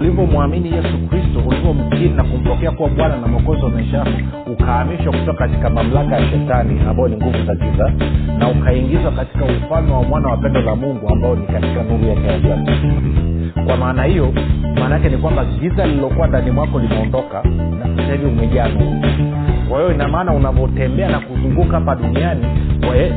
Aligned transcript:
ulivyomwamini 0.00 0.72
yesu 0.72 0.98
kristo 1.10 1.38
ulivyomkiri 1.46 2.08
na 2.08 2.24
kumpokea 2.24 2.70
kuwa 2.70 2.88
bwana 2.88 3.16
na 3.16 3.26
mwokozi 3.26 3.62
wa 3.62 3.70
maisha 3.70 3.96
yako 3.96 4.10
ukahamishwa 4.52 5.12
kutoka 5.12 5.38
katika 5.38 5.70
mamlaka 5.70 6.16
ya 6.16 6.30
shetani 6.30 6.80
ambayo 6.88 7.08
ni 7.08 7.16
nguvu 7.16 7.44
za 7.46 7.54
giza 7.54 7.92
na 8.38 8.48
ukaingizwa 8.48 9.12
katika 9.12 9.44
ufalme 9.44 9.92
wa 9.92 10.02
mwana 10.02 10.28
wa 10.28 10.36
pendo 10.36 10.60
la 10.60 10.76
mungu 10.76 11.08
ambao 11.08 11.36
ni 11.36 11.46
katika 11.46 11.82
nuru 11.82 12.04
yake 12.08 12.48
ya 12.48 12.58
kwa 13.66 13.76
maana 13.76 14.04
hiyo 14.04 14.32
maana 14.80 14.94
yake 14.94 15.08
ni 15.08 15.16
kwamba 15.16 15.44
giza 15.44 15.86
lililokuwa 15.86 16.26
ndani 16.26 16.50
mwako 16.50 16.78
limeondoka 16.78 17.42
na 17.78 17.96
sasa 17.96 18.12
hivi 18.12 18.26
umejaa 18.26 18.68
nuru. 18.68 19.00
Kwa 19.68 19.78
hiyo 19.78 19.92
ina 19.94 20.08
maana 20.08 20.32
unavyotembea 20.32 21.08
na 21.08 21.20
kuzunguka 21.20 21.72
hapa 21.78 21.94
duniani 21.94 22.44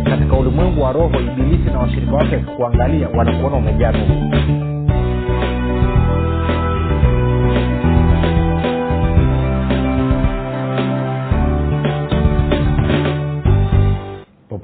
katika 0.03 0.37
ulimwengu 0.37 0.83
wa 0.83 0.91
roho 0.91 1.11
ibilisi 1.19 1.69
na 1.73 1.79
washirika 1.79 2.15
wake 2.15 2.37
kuangalia 2.37 3.07
wanakuona 3.09 3.55
umejaa 3.55 3.91
nuru 3.91 4.80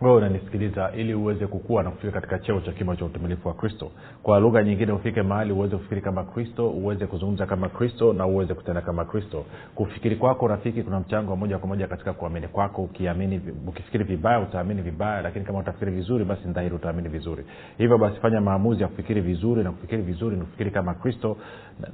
wewe 0.00 0.16
unanisikiliza 0.16 0.90
ili 0.96 1.14
uweze 1.14 1.46
kukua 1.46 1.82
na 1.82 1.90
kufika 1.90 2.12
katika 2.12 2.38
cheo 2.38 2.60
cha 2.60 2.72
kimo 2.72 2.96
cha 2.96 3.04
utumilifu 3.04 3.48
wa 3.48 3.54
kristo. 3.54 3.90
Kwa 4.22 4.40
lugha 4.40 4.62
nyingine 4.62 4.92
ufike 4.92 5.22
mahali 5.22 5.52
uweze 5.52 5.76
kufikiri 5.76 6.00
kama 6.00 6.24
kristo 6.24 6.70
uweze 6.70 7.06
kuzungumza 7.06 7.46
kama 7.46 7.68
kristo 7.68 8.12
na 8.12 8.26
uweze 8.26 8.54
kutenda 8.54 8.80
kama 8.80 9.04
kristo. 9.04 9.44
Kufikiri 9.74 10.16
kwako 10.16 10.48
rafiki 10.48 10.82
kuna 10.82 11.00
mchango 11.00 11.30
wa 11.30 11.36
moja 11.36 11.58
kwa 11.58 11.68
moja 11.68 11.86
katika 11.86 12.12
kuamini 12.12 12.48
kwako. 12.48 12.82
Ukiamini 12.82 13.40
ukifikiri 13.66 14.04
vibaya 14.04 14.40
utaamini 14.40 14.82
vibaya 14.82 15.22
lakini 15.22 15.44
kama 15.44 15.58
utafikiri 15.58 15.92
vizuri 15.92 16.24
basi 16.24 16.48
dhahiri 16.48 16.74
utaamini 16.74 17.08
vizuri. 17.08 17.44
Hivyo 17.78 17.98
basi 17.98 18.20
fanya 18.20 18.40
maamuzi 18.40 18.82
ya 18.82 18.88
kufikiri 18.88 19.20
vizuri 19.20 19.64
na 19.64 19.72
kufikiri 19.72 20.02
vizuri 20.02 20.36
ni 20.36 20.42
kufikiri 20.42 20.70
kama 20.70 20.94
kristo. 20.94 21.36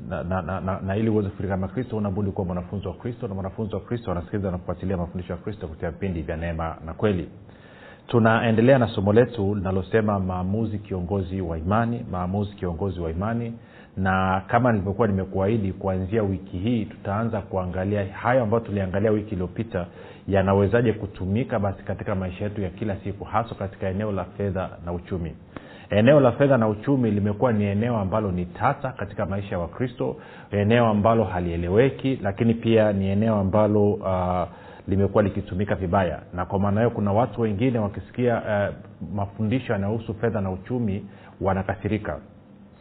Na, 0.08 0.22
na, 0.24 0.42
na, 0.42 0.60
na, 0.60 0.80
na 0.80 0.96
ili 0.96 1.10
uweze 1.10 1.28
kufikiri 1.28 1.48
kama 1.48 1.68
kristo 1.68 1.96
unabudi 1.96 2.30
kuwa 2.30 2.46
mwanafunzi 2.46 2.88
wa 2.88 2.94
kristo 2.94 3.28
na 3.28 3.34
mwanafunzi 3.34 3.74
wa 3.74 3.80
kristo 3.80 4.12
anasikiliza 4.12 4.50
na 4.50 4.58
kufuatilia 4.58 4.96
mafundisho 4.96 5.32
ya 5.32 5.38
kristo 5.38 5.66
kupitia 5.66 5.90
vipindi 5.90 6.22
vya 6.22 6.36
neema 6.36 6.76
na 6.86 6.94
kweli 6.94 7.28
tunaendelea 8.10 8.78
na 8.78 8.88
somo 8.88 9.12
letu 9.12 9.54
linalosema 9.54 10.20
maamuzi 10.20 10.78
kiongozi 10.78 11.40
wa 11.40 11.58
imani 11.58 12.06
maamuzi 12.10 12.54
kiongozi 12.56 13.00
wa 13.00 13.10
imani. 13.10 13.52
Na 13.96 14.42
kama 14.46 14.72
nilivyokuwa 14.72 15.08
nimekuahidi 15.08 15.72
kuanzia 15.72 16.22
wiki 16.22 16.58
hii 16.58 16.84
tutaanza 16.84 17.40
kuangalia 17.40 18.04
hayo 18.12 18.42
ambayo 18.42 18.62
tuliangalia 18.64 19.10
wiki 19.10 19.30
iliyopita 19.30 19.86
yanawezaje 20.28 20.92
kutumika 20.92 21.58
basi 21.58 21.82
katika 21.82 22.14
maisha 22.14 22.44
yetu 22.44 22.60
ya 22.62 22.70
kila 22.70 22.96
siku 22.96 23.24
haswa 23.24 23.56
katika 23.56 23.88
eneo 23.88 24.12
la 24.12 24.24
fedha 24.24 24.70
na 24.84 24.92
uchumi. 24.92 25.32
Eneo 25.90 26.20
la 26.20 26.32
fedha 26.32 26.56
na 26.58 26.68
uchumi 26.68 27.10
limekuwa 27.10 27.52
ni 27.52 27.64
eneo 27.64 27.96
ambalo 27.96 28.32
ni 28.32 28.44
tata 28.46 28.92
katika 28.92 29.26
maisha 29.26 29.50
ya 29.54 29.58
wakristo 29.58 30.16
eneo 30.50 30.86
ambalo 30.86 31.24
halieleweki 31.24 32.18
lakini 32.22 32.54
pia 32.54 32.92
ni 32.92 33.08
eneo 33.08 33.34
ambalo 33.36 33.92
uh, 33.92 34.48
limekuwa 34.88 35.22
likitumika 35.22 35.74
vibaya. 35.74 36.18
Na 36.34 36.44
kwa 36.46 36.58
maana 36.58 36.80
hiyo 36.80 36.90
kuna 36.90 37.12
watu 37.12 37.40
wengine 37.40 37.78
wakisikia 37.78 38.36
uh, 38.42 38.74
mafundisho 39.14 39.72
yanayohusu 39.72 40.14
fedha 40.14 40.40
na 40.40 40.50
uchumi 40.50 41.04
wanakasirika. 41.40 42.18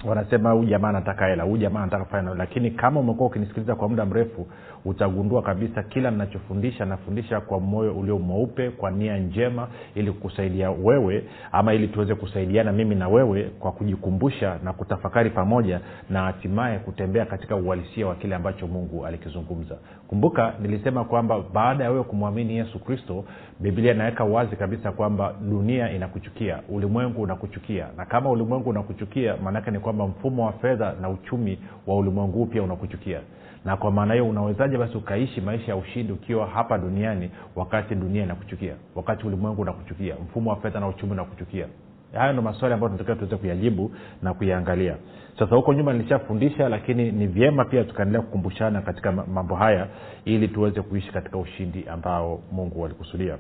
Wanasema 0.05 0.51
huyu 0.51 0.65
jamaa 0.69 0.89
anataka 0.89 1.27
hela 1.27 1.43
huyu 1.43 1.57
jamaa 1.57 1.81
anataka 1.81 2.03
kufanya 2.05 2.33
lakini 2.35 2.71
kama 2.71 2.99
umekuwa 2.99 3.27
ukinisikiliza 3.29 3.75
kwa 3.75 3.89
muda 3.89 4.05
mrefu 4.05 4.47
utagundua 4.85 5.41
kabisa 5.41 5.83
kila 5.83 6.11
ninachofundisha 6.11 6.85
nafundisha 6.85 7.41
kwa 7.41 7.59
moyo 7.59 7.93
ulio 7.93 8.19
mweupe 8.19 8.69
kwa 8.69 8.91
nia 8.91 9.17
njema 9.17 9.67
ili 9.95 10.11
kukusaidia 10.11 10.71
wewe 10.71 11.23
ama 11.51 11.73
ili 11.73 11.87
tuweze 11.87 12.15
kusaidiana 12.15 12.71
mimi 12.71 12.95
na 12.95 13.07
wewe 13.09 13.43
kwa 13.59 13.71
kujikumbusha 13.71 14.59
na 14.63 14.73
kutafakari 14.73 15.29
pamoja 15.29 15.79
na 16.09 16.21
hatimaye 16.23 16.79
kutembea 16.79 17.25
katika 17.25 17.55
uhalisia 17.55 18.07
wa 18.07 18.15
kile 18.15 18.35
ambacho 18.35 18.67
mungu 18.67 19.05
alikizungumza 19.05 19.75
kumbuka 20.09 20.53
nilisema 20.61 21.03
kwamba 21.03 21.39
baada 21.53 21.83
ya 21.83 21.91
wewe 21.91 22.03
kumwamini 22.03 22.57
yesu 22.57 22.79
kristo 22.79 23.25
biblia 23.59 23.93
inaweka 23.93 24.23
wazi 24.23 24.55
kabisa 24.55 24.91
kwamba 24.91 25.33
dunia 25.49 25.91
inakuchukia 25.91 26.59
ulimwengu 26.69 27.21
unakuchukia. 27.21 27.87
Na 27.97 28.05
kama 28.05 28.29
ulimwengu 28.29 28.69
unakuchukia 28.69 29.37
maanake 29.43 29.71
ni 29.71 29.79
kwamba 29.79 30.07
mfumo 30.07 30.45
wa 30.45 30.51
fedha 30.51 30.93
na 31.01 31.09
uchumi 31.09 31.59
wa 31.87 31.95
ulimwengu 31.97 32.45
pia 32.45 32.63
unakuchukia. 32.63 33.19
Na 33.65 33.77
kwa 33.77 33.91
maana 33.91 34.13
hiyo 34.13 34.29
unawezaje 34.29 34.77
basi 34.77 34.97
ukaishi 34.97 35.41
maisha 35.41 35.71
ya 35.71 35.75
ushindi 35.77 36.13
ukiwa 36.13 36.47
hapa 36.47 36.77
duniani 36.77 37.29
wakati 37.55 37.95
dunia 37.95 38.23
inakuchukia 38.23 38.73
wakati 38.95 39.27
ulimwengu 39.27 39.61
unakuchukia 39.61 40.15
mfumo 40.23 40.49
wa 40.49 40.55
fedha 40.55 40.79
na 40.79 40.87
uchumi 40.87 41.11
unakuchukia 41.11 41.67
hayo 42.13 42.33
ndo 42.33 42.41
maswali 42.41 42.73
ambayo 42.73 42.87
tunatakiwa 42.89 43.15
tuweze 43.15 43.35
kuyajibu 43.37 43.91
na 44.21 44.33
kuyaangalia. 44.33 44.95
Sasa 45.39 45.55
huko 45.55 45.73
nyuma 45.73 45.93
nilishafundisha 45.93 46.69
lakini 46.69 47.11
ni 47.11 47.27
vyema 47.27 47.65
pia 47.65 47.83
tukaendelea 47.83 48.21
kukumbushana 48.21 48.81
katika 48.81 49.11
mambo 49.11 49.55
haya 49.55 49.87
ili 50.25 50.47
tuweze 50.47 50.81
kuishi 50.81 51.11
katika 51.11 51.37
ushindi 51.37 51.85
ambao 51.89 52.39
mungu 52.51 52.85
alikusudia 52.85 53.37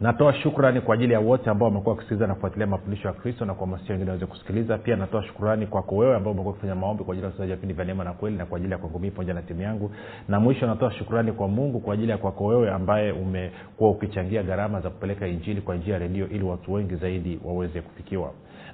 natoa 0.00 0.34
shukrani 0.34 0.80
kwa 0.80 0.94
ajili 0.94 1.12
ya 1.12 1.20
wote 1.20 1.50
ambao 1.50 1.68
wamekuwa 1.68 1.92
wakisikiliza 1.94 2.26
na 2.26 2.34
kufuatilia 2.34 2.66
mafundisho 2.66 3.08
ya 3.08 3.14
kristo 3.14 3.44
na 3.44 3.54
kuhamasisha 3.54 3.92
wengine 3.92 4.10
waweze 4.10 4.26
kusikiliza. 4.26 4.78
Pia 4.78 4.96
natoa 4.96 5.22
shukrani 5.24 5.66
kwako 5.66 5.96
wewe 5.96 6.16
ambao 6.16 6.32
umekuwa 6.32 6.52
ukifanya 6.52 6.74
maombi 6.74 7.04
kwa 7.04 7.12
ajili 7.14 7.26
ya 7.26 7.32
usaji 7.34 7.52
vipindi 7.52 7.74
vya 7.74 7.84
neema 7.84 8.04
na 8.04 8.12
kweli 8.12 8.36
na 8.36 8.46
kwa 8.46 8.56
ajili 8.58 8.72
ya 8.72 8.78
kwangu 8.78 8.98
mii 8.98 9.10
pamoja 9.10 9.34
na 9.34 9.42
timu 9.42 9.62
yangu. 9.62 9.90
Na 10.28 10.40
mwisho 10.40 10.66
natoa 10.66 10.92
shukrani 10.92 11.32
kwa 11.32 11.48
mungu 11.48 11.80
kwa 11.80 11.94
ajili 11.94 12.10
ya 12.10 12.18
kwako 12.18 12.46
wewe 12.46 12.70
ambaye 12.70 13.12
umekuwa 13.12 13.90
ukichangia 13.90 14.42
gharama 14.42 14.80
za 14.80 14.90
kupeleka 14.90 15.26
injili 15.26 15.60
kwa 15.60 15.76
njia 15.76 15.92
ya 15.94 15.98
redio 15.98 16.28
ili 16.28 16.44
watu 16.44 16.72
wengi 16.72 16.94
zaidi 16.96 17.40
waweze 17.44 17.80
kufikiwa 17.80 18.30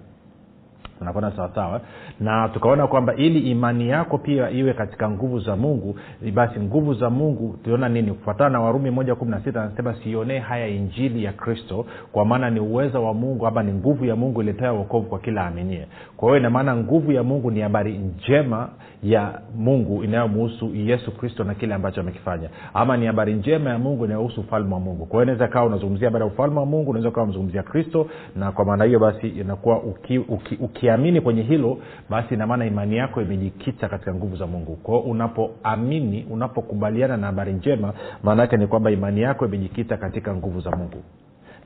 unakwenda 1.01 1.31
sawasawa. 1.31 1.81
Na 2.19 2.49
tukaona 2.49 2.87
kwamba 2.87 3.15
ili 3.15 3.39
imani 3.39 3.89
yako 3.89 4.17
pia 4.17 4.49
iwe 4.49 4.73
katika 4.73 5.09
nguvu 5.09 5.39
za 5.39 5.55
mungu 5.55 5.95
basi 6.33 6.59
nguvu 6.59 6.93
za 6.93 7.09
mungu 7.09 7.55
tuliona 7.63 7.89
nini? 7.89 8.11
Kufuatana 8.11 8.49
na 8.49 8.61
warumi 8.61 8.89
moja 8.91 9.15
kumi 9.15 9.31
na 9.31 9.39
sita 9.41 9.61
anasema 9.63 9.93
sionee 10.03 10.39
haya 10.39 10.67
injili 10.67 11.23
ya 11.23 11.33
kristo 11.33 11.85
kwa 12.11 12.25
maana 12.25 12.49
ni 12.49 12.59
uweza 12.59 12.99
wa 12.99 13.13
mungu 13.13 13.47
ama 13.47 13.63
ni 13.63 13.71
nguvu 13.73 14.05
ya 14.05 14.15
mungu 14.15 14.41
iletayo 14.41 14.75
uokovu 14.75 15.09
kwa 15.09 15.19
kila 15.19 15.47
aminie 15.47 15.87
kwa 16.17 16.27
hiyo 16.27 16.39
inamaana 16.39 16.75
nguvu 16.75 17.11
ya 17.11 17.23
mungu 17.23 17.51
ni 17.51 17.59
habari 17.61 17.97
njema 17.97 18.69
ya 19.03 19.41
mungu 19.55 20.03
inayomuhusu 20.03 20.75
yesu 20.75 21.17
kristo 21.17 21.43
na 21.43 21.53
kile 21.53 21.73
ambacho 21.73 22.01
amekifanya. 22.01 22.49
Ama 22.73 22.97
ni 22.97 23.05
habari 23.05 23.33
njema 23.33 23.69
ya 23.69 23.77
mungu 23.79 24.05
inayohusu 24.05 24.41
ufalme 24.41 24.73
wa 24.73 24.79
mungu. 24.79 25.05
Kwa 25.05 25.11
hiyo 25.15 25.23
inaweza 25.23 25.47
kawa 25.47 25.65
unazungumzia 25.65 26.07
habari 26.07 26.25
ya 26.25 26.31
ufalme 26.33 26.59
wa 26.59 26.65
mungu 26.65 26.89
unaweza 26.89 27.11
kawa 27.11 27.23
unazungumzia 27.23 27.63
kristo 27.63 28.07
na 28.35 28.51
kwa 28.51 28.65
maana 28.65 28.83
hiyo 28.83 28.99
basi 28.99 29.27
inakuwa 29.27 29.83
uki, 29.83 30.17
uki, 30.17 30.55
ukiamini 30.87 31.21
kwenye 31.21 31.41
hilo 31.41 31.77
basi 32.09 32.33
inamaana 32.33 32.65
imani 32.65 32.97
yako 32.97 33.21
imejikita 33.21 33.89
katika 33.89 34.13
nguvu 34.13 34.35
za 34.35 34.47
mungu. 34.47 34.75
Kwao 34.75 34.99
unapoamini 34.99 36.27
unapokubaliana 36.31 37.17
na 37.17 37.27
habari 37.27 37.53
njema 37.53 37.93
maana 38.23 38.41
yake 38.41 38.57
ni 38.57 38.67
kwamba 38.67 38.91
imani 38.91 39.21
yako 39.21 39.45
imejikita 39.45 39.97
katika 39.97 40.35
nguvu 40.35 40.59
za 40.61 40.71
mungu. 40.71 41.03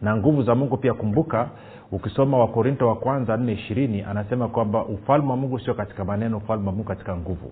Na 0.01 0.17
nguvu 0.17 0.43
za 0.43 0.55
mungu 0.55 0.77
pia 0.77 0.93
kumbuka 0.93 1.49
ukisoma 1.91 2.37
wakorinto 2.37 2.87
wa 2.87 2.95
kwanza 2.95 3.37
nne 3.37 3.53
ishirini 3.53 4.01
anasema 4.03 4.47
kwamba 4.47 4.85
ufalme 4.85 5.29
wa 5.29 5.37
mungu 5.37 5.59
sio 5.59 5.73
katika 5.73 6.05
maneno 6.05 6.37
ufalme 6.37 6.65
wa 6.67 6.71
mungu 6.71 6.87
katika 6.87 7.17
nguvu 7.17 7.51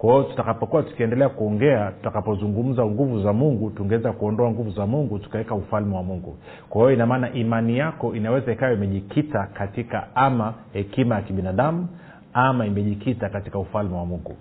kwa 0.00 0.12
hiyo 0.12 0.22
tutakapokuwa 0.24 0.82
tukiendelea 0.82 1.28
kuongea 1.28 1.90
tutakapozungumza 1.90 2.86
nguvu 2.86 3.22
za 3.22 3.32
mungu 3.32 3.70
tungeweza 3.70 4.12
kuondoa 4.12 4.50
nguvu 4.50 4.70
za 4.70 4.86
mungu 4.86 5.18
tukaweka 5.18 5.54
ufalme 5.54 5.96
wa 5.96 6.02
mungu. 6.02 6.36
Kwa 6.68 6.80
hiyo 6.82 6.92
inamaana 6.94 7.32
imani 7.32 7.78
yako 7.78 8.14
inaweza 8.14 8.52
ikawa 8.52 8.72
imejikita 8.72 9.46
katika 9.46 10.16
ama 10.16 10.54
hekima 10.72 11.14
ya 11.14 11.22
kibinadamu 11.22 11.88
ama 12.32 12.66
imejikita 12.66 13.28
katika 13.28 13.58
ufalme 13.58 13.96
wa 13.96 14.06
mungu. 14.06 14.36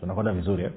Tunakwenda 0.00 0.32
vizuri 0.32 0.64
eh? 0.64 0.70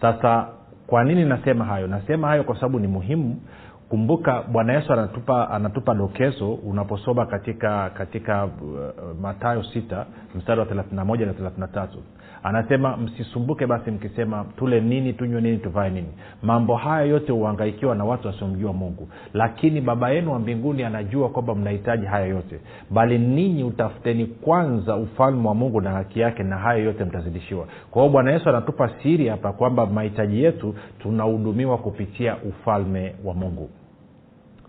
sasa 0.00 0.48
kwa 0.86 1.04
nini 1.04 1.24
nasema 1.24 1.64
hayo? 1.64 1.86
Nasema 1.86 2.28
hayo 2.28 2.44
kwa 2.44 2.54
sababu 2.54 2.78
ni 2.80 2.86
muhimu. 2.86 3.40
Kumbuka 3.88 4.42
bwana 4.42 4.72
yesu 4.72 4.92
anatupa 4.92 5.50
anatupa 5.50 5.94
dokezo 5.94 6.52
unaposoma 6.54 7.26
katika 7.26 7.90
katika 7.90 8.44
uh, 8.44 8.50
matayo 9.20 9.62
sita 9.62 10.06
mstari 10.34 10.60
wa 10.60 10.66
31 10.66 11.26
na 11.26 11.32
33 11.68 11.86
anasema 12.42 12.96
msisumbuke 12.96 13.66
basi 13.66 13.90
mkisema 13.90 14.44
tule 14.56 14.80
nini 14.80 15.12
tunywe 15.12 15.40
nini 15.40 15.58
tuvae 15.58 15.90
nini. 15.90 16.08
Mambo 16.42 16.76
haya 16.76 17.04
yote 17.06 17.32
huangaikiwa 17.32 17.94
na 17.94 18.04
watu 18.04 18.26
wasiomjua 18.26 18.72
mungu. 18.72 19.08
Lakini 19.34 19.80
baba 19.80 20.10
yenu 20.10 20.32
wa 20.32 20.38
mbinguni 20.38 20.82
anajua 20.84 21.28
kwamba 21.28 21.54
mnahitaji 21.54 22.06
haya 22.06 22.26
yote. 22.26 22.60
Bali 22.90 23.18
ninyi 23.18 23.64
utafuteni 23.64 24.26
kwanza 24.26 24.96
ufalme 24.96 25.48
wa 25.48 25.54
mungu 25.54 25.80
na 25.80 25.90
haki 25.90 26.20
yake 26.20 26.42
na 26.42 26.56
haya 26.58 26.84
yote 26.84 27.04
mtazidishiwa. 27.04 27.66
Kwa 27.90 28.02
hiyo 28.02 28.12
bwana 28.12 28.32
yesu 28.32 28.48
anatupa 28.48 28.90
siri 29.02 29.28
hapa 29.28 29.52
kwamba 29.52 29.86
mahitaji 29.86 30.42
yetu 30.44 30.74
tunahudumiwa 30.98 31.78
kupitia 31.78 32.36
ufalme 32.36 33.14
wa 33.24 33.34
mungu. 33.34 33.70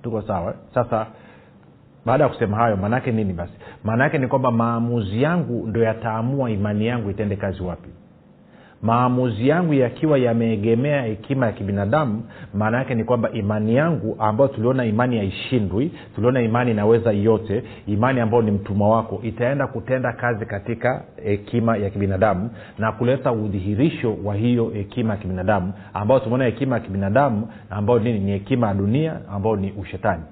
Tuko 0.03 0.21
sawa? 0.21 0.55
Sasa 0.73 1.07
baada 2.05 2.23
ya 2.23 2.29
kusema 2.29 2.57
hayo 2.57 2.77
maanaake 2.77 3.11
nini 3.11 3.33
basi? 3.33 3.53
Maanaake 3.83 4.17
ni 4.17 4.27
kwamba 4.27 4.51
maamuzi 4.51 5.21
yangu 5.21 5.67
ndo 5.67 5.83
yataamua 5.83 6.51
imani 6.51 6.87
yangu 6.87 7.09
itende 7.09 7.35
kazi 7.35 7.63
wapi. 7.63 7.89
Maamuzi 8.81 9.47
yangu 9.47 9.73
yakiwa 9.73 10.17
yameegemea 10.17 11.01
hekima 11.01 11.45
ya 11.45 11.51
kibinadamu 11.51 12.23
maana 12.53 12.77
yake 12.77 12.95
ni 12.95 13.03
kwamba 13.03 13.31
imani 13.31 13.75
yangu 13.75 14.15
ambayo 14.19 14.47
tuliona 14.47 14.85
imani 14.85 15.17
haishindwi 15.17 15.91
tuliona 16.15 16.41
imani 16.41 16.71
inaweza 16.71 17.11
yote 17.11 17.63
imani 17.87 18.19
ambayo 18.19 18.43
ni 18.43 18.51
mtumwa 18.51 18.89
wako 18.89 19.19
itaenda 19.23 19.67
kutenda 19.67 20.13
kazi 20.13 20.45
katika 20.45 21.03
hekima 21.23 21.77
ya 21.77 21.89
kibinadamu 21.89 22.49
na 22.77 22.91
kuleta 22.91 23.31
udhihirisho 23.31 24.17
wa 24.23 24.35
hiyo 24.35 24.69
hekima 24.69 25.13
ya 25.13 25.19
kibinadamu 25.19 25.73
ambayo 25.93 26.19
tumeona 26.19 26.45
hekima 26.45 26.75
ya 26.75 26.81
kibinadamu 26.81 27.47
ambayo 27.69 27.99
nini 27.99 28.19
ni 28.19 28.31
hekima 28.31 28.67
ya 28.67 28.73
dunia 28.73 29.19
ambayo 29.31 29.55
ni 29.55 29.71
ushetani 29.71 30.23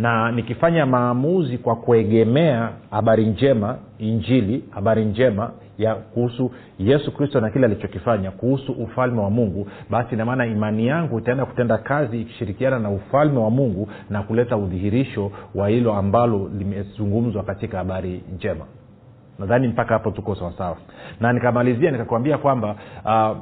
na 0.00 0.32
nikifanya 0.32 0.86
maamuzi 0.86 1.58
kwa 1.58 1.76
kuegemea 1.76 2.70
habari 2.90 3.26
njema 3.26 3.78
injili 3.98 4.64
habari 4.70 5.04
njema 5.04 5.50
ya 5.78 5.94
kuhusu 5.94 6.50
yesu 6.78 7.12
kristo 7.12 7.40
na 7.40 7.50
kile 7.50 7.66
alichokifanya 7.66 8.30
kuhusu 8.30 8.72
ufalme 8.72 9.20
wa 9.20 9.30
mungu 9.30 9.68
basi 9.90 10.14
inamaana 10.14 10.46
imani 10.46 10.86
yangu 10.86 11.18
itaenda 11.18 11.44
kutenda 11.46 11.78
kazi 11.78 12.20
ikishirikiana 12.20 12.78
na 12.78 12.90
ufalme 12.90 13.38
wa 13.38 13.50
mungu 13.50 13.88
na 14.10 14.22
kuleta 14.22 14.56
udhihirisho 14.56 15.32
wa 15.54 15.68
hilo 15.68 15.94
ambalo 15.94 16.50
limezungumzwa 16.58 17.42
katika 17.42 17.78
habari 17.78 18.22
njema. 18.36 18.64
Nadhani 19.38 19.68
mpaka 19.68 19.94
hapo 19.94 20.10
tuko 20.10 20.34
sawasawa. 20.34 20.76
Na 21.20 21.32
nikamalizia 21.32 21.90
nikakwambia 21.90 22.38
kwamba 22.38 22.76
uh, 23.04 23.36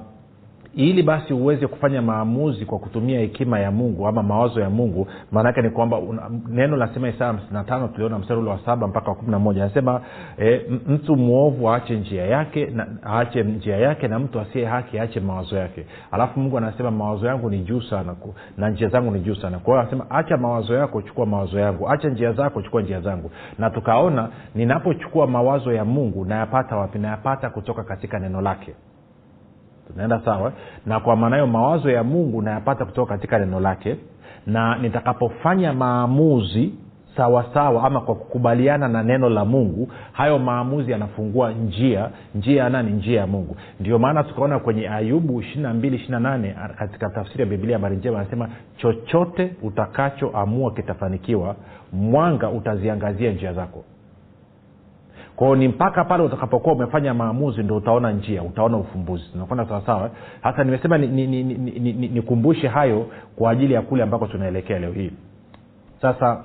ili 0.74 1.02
basi 1.02 1.34
uweze 1.34 1.66
kufanya 1.66 2.02
maamuzi 2.02 2.64
kwa 2.64 2.78
kutumia 2.78 3.20
hekima 3.20 3.60
ya 3.60 3.70
mungu 3.70 4.06
ama 4.06 4.22
mawazo 4.22 4.60
ya 4.60 4.70
mungu 4.70 5.06
maanaake 5.32 5.62
ni 5.62 5.70
kwamba 5.70 6.00
neno 6.48 6.76
lasema 6.76 7.08
isaa 7.08 7.26
hamsini 7.26 7.52
na 7.52 7.64
tano 7.64 7.88
tuliona 7.88 8.18
mstari 8.18 8.40
ule 8.40 8.50
wa 8.50 8.58
saba 8.58 8.86
mpaka 8.86 9.08
wa 9.08 9.14
kumi 9.14 9.30
na 9.30 9.38
moja 9.38 9.64
anasema 9.64 10.00
e, 10.38 10.60
mtu 10.86 11.16
mwovu 11.16 11.70
aache 11.70 11.96
njia 11.96 12.26
yake 12.26 12.66
na 12.66 12.86
aache 13.06 13.42
njia 13.42 13.76
yake 13.76 14.08
na 14.08 14.18
mtu 14.18 14.40
asiye 14.40 14.66
haki 14.66 14.98
aache 14.98 15.20
mawazo 15.20 15.56
yake. 15.56 15.86
Alafu 16.10 16.40
mungu 16.40 16.58
anasema 16.58 16.90
mawazo 16.90 17.26
yangu 17.26 17.50
ni 17.50 17.58
juu 17.58 17.80
sana 17.80 18.14
na 18.56 18.70
njia 18.70 18.88
zangu 18.88 19.10
ni 19.10 19.20
juu 19.20 19.34
sana. 19.34 19.58
Kwa 19.58 19.72
hiyo 19.74 19.80
anasema 19.80 20.10
acha 20.10 20.36
mawazo 20.36 20.74
yako 20.74 21.02
chukua 21.02 21.26
mawazo 21.26 21.58
yangu 21.60 21.88
acha 21.88 22.08
njia 22.08 22.32
zako 22.32 22.62
chukua 22.62 22.82
njia 22.82 23.00
zangu. 23.00 23.30
Na 23.58 23.70
tukaona 23.70 24.28
ninapochukua 24.54 25.26
mawazo 25.26 25.72
ya 25.72 25.84
mungu 25.84 26.24
nayapata 26.24 26.76
wapi? 26.76 26.98
Nayapata 26.98 27.50
kutoka 27.50 27.84
katika 27.84 28.18
neno 28.18 28.40
lake 28.40 28.74
tunaenda 29.92 30.20
sawa? 30.24 30.52
Na 30.86 31.00
kwa 31.00 31.16
maana 31.16 31.36
hiyo 31.36 31.46
mawazo 31.46 31.90
ya 31.90 32.04
mungu 32.04 32.42
nayapata 32.42 32.84
kutoka 32.84 33.12
katika 33.14 33.38
neno 33.38 33.60
lake 33.60 33.96
na 34.46 34.78
nitakapofanya 34.78 35.72
maamuzi 35.72 36.74
sawasawa 37.16 37.54
sawa, 37.54 37.84
ama 37.84 38.00
kwa 38.00 38.14
kukubaliana 38.14 38.88
na 38.88 39.02
neno 39.02 39.28
la 39.28 39.44
mungu 39.44 39.88
hayo 40.12 40.38
maamuzi 40.38 40.90
yanafungua 40.92 41.52
njia. 41.52 42.10
Njia 42.34 42.62
ya 42.62 42.70
nani? 42.70 42.90
Njia 42.90 43.20
ya 43.20 43.26
mungu. 43.26 43.56
Ndio 43.80 43.98
maana 43.98 44.24
tukaona 44.24 44.58
kwenye 44.58 44.88
ayubu 44.88 45.40
ishirina 45.40 45.74
mbili 45.74 45.96
ishirina 45.96 46.20
nane 46.20 46.54
katika 46.78 47.08
tafsiri 47.10 47.40
ya 47.40 47.46
biblia 47.46 47.76
habari 47.76 47.96
njema 47.96 48.20
anasema 48.20 48.48
chochote 48.76 49.52
utakachoamua 49.62 50.72
kitafanikiwa 50.74 51.56
mwanga 51.92 52.50
utaziangazia 52.50 53.32
njia 53.32 53.52
zako 53.52 53.84
kwao 55.38 55.56
ni 55.56 55.68
mpaka 55.68 56.04
pale 56.04 56.22
utakapokuwa 56.22 56.74
umefanya 56.74 57.14
maamuzi 57.14 57.62
ndo 57.62 57.76
utaona 57.76 58.12
njia 58.12 58.42
utaona 58.42 58.76
ufumbuzi. 58.76 59.24
Tunakwenda 59.32 59.66
sawasawa 59.66 60.10
hasa 60.40 60.64
nimesema 60.64 60.98
nikumbushe 60.98 61.26
ni, 61.26 61.42
ni, 61.42 61.54
ni, 61.54 61.80
ni, 61.92 62.08
ni, 62.08 62.62
ni 62.62 62.68
hayo 62.68 63.06
kwa 63.36 63.50
ajili 63.50 63.74
ya 63.74 63.82
kule 63.82 64.02
ambako 64.02 64.26
tunaelekea 64.26 64.78
leo 64.78 64.92
hii. 64.92 65.10
Sasa 66.02 66.44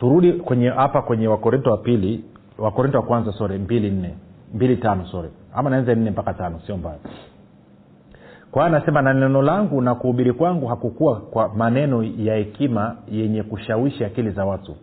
turudi 0.00 0.42
hapa 0.76 1.02
kwenye 1.02 1.28
wakorinto 1.28 1.70
wa 1.70 1.76
pili 1.76 2.24
wakorinto 2.58 2.98
wa 2.98 3.04
kwanza 3.04 3.32
sore 3.32 3.58
mbili 3.58 3.90
nne. 3.90 4.14
Mbili 4.54 4.76
tano 4.76 5.06
sore 5.06 5.28
ama 5.54 5.70
naanza 5.70 5.94
nne 5.94 6.10
mpaka 6.10 6.34
tano 6.34 6.60
sio 6.66 6.76
mbaya. 6.76 6.98
Kwa 8.50 8.64
hiyo 8.66 8.76
anasema 8.76 9.02
na 9.02 9.14
neno 9.14 9.42
langu 9.42 9.80
na 9.80 9.94
kuhubiri 9.94 10.32
kwangu 10.32 10.66
hakukuwa 10.66 11.20
kwa 11.20 11.48
maneno 11.54 12.02
ya 12.18 12.34
hekima 12.36 12.96
yenye 13.12 13.42
kushawishi 13.42 14.04
akili 14.04 14.30
za 14.30 14.44
watu 14.44 14.76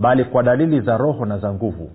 bali 0.00 0.24
kwa 0.24 0.42
dalili 0.42 0.80
za 0.80 0.96
roho 0.96 1.24
na 1.24 1.38
za 1.38 1.52
nguvu 1.52 1.90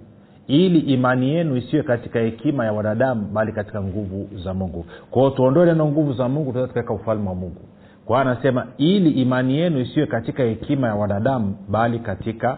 ili 0.47 0.79
imani 0.79 1.29
yenu 1.29 1.55
isiwe 1.57 1.83
katika 1.83 2.19
hekima 2.19 2.65
ya 2.65 2.73
wanadamu 2.73 3.27
bali 3.33 3.51
katika 3.51 3.81
nguvu 3.83 4.29
za 4.43 4.53
mungu. 4.53 4.85
Kwao 5.11 5.29
tuondoe 5.29 5.65
neno 5.65 5.85
nguvu 5.87 6.13
za 6.13 6.29
mungu 6.29 6.51
tuweza 6.53 6.91
ufalme 6.93 7.29
wa 7.29 7.35
mungu. 7.35 7.61
Kwa 8.05 8.21
anasema 8.21 8.67
ili 8.77 9.09
imani 9.11 9.57
yenu 9.57 9.79
isiwe 9.79 10.05
katika 10.05 10.43
hekima 10.43 10.87
ya 10.87 10.95
wanadamu 10.95 11.55
bali 11.69 11.99
katika 11.99 12.57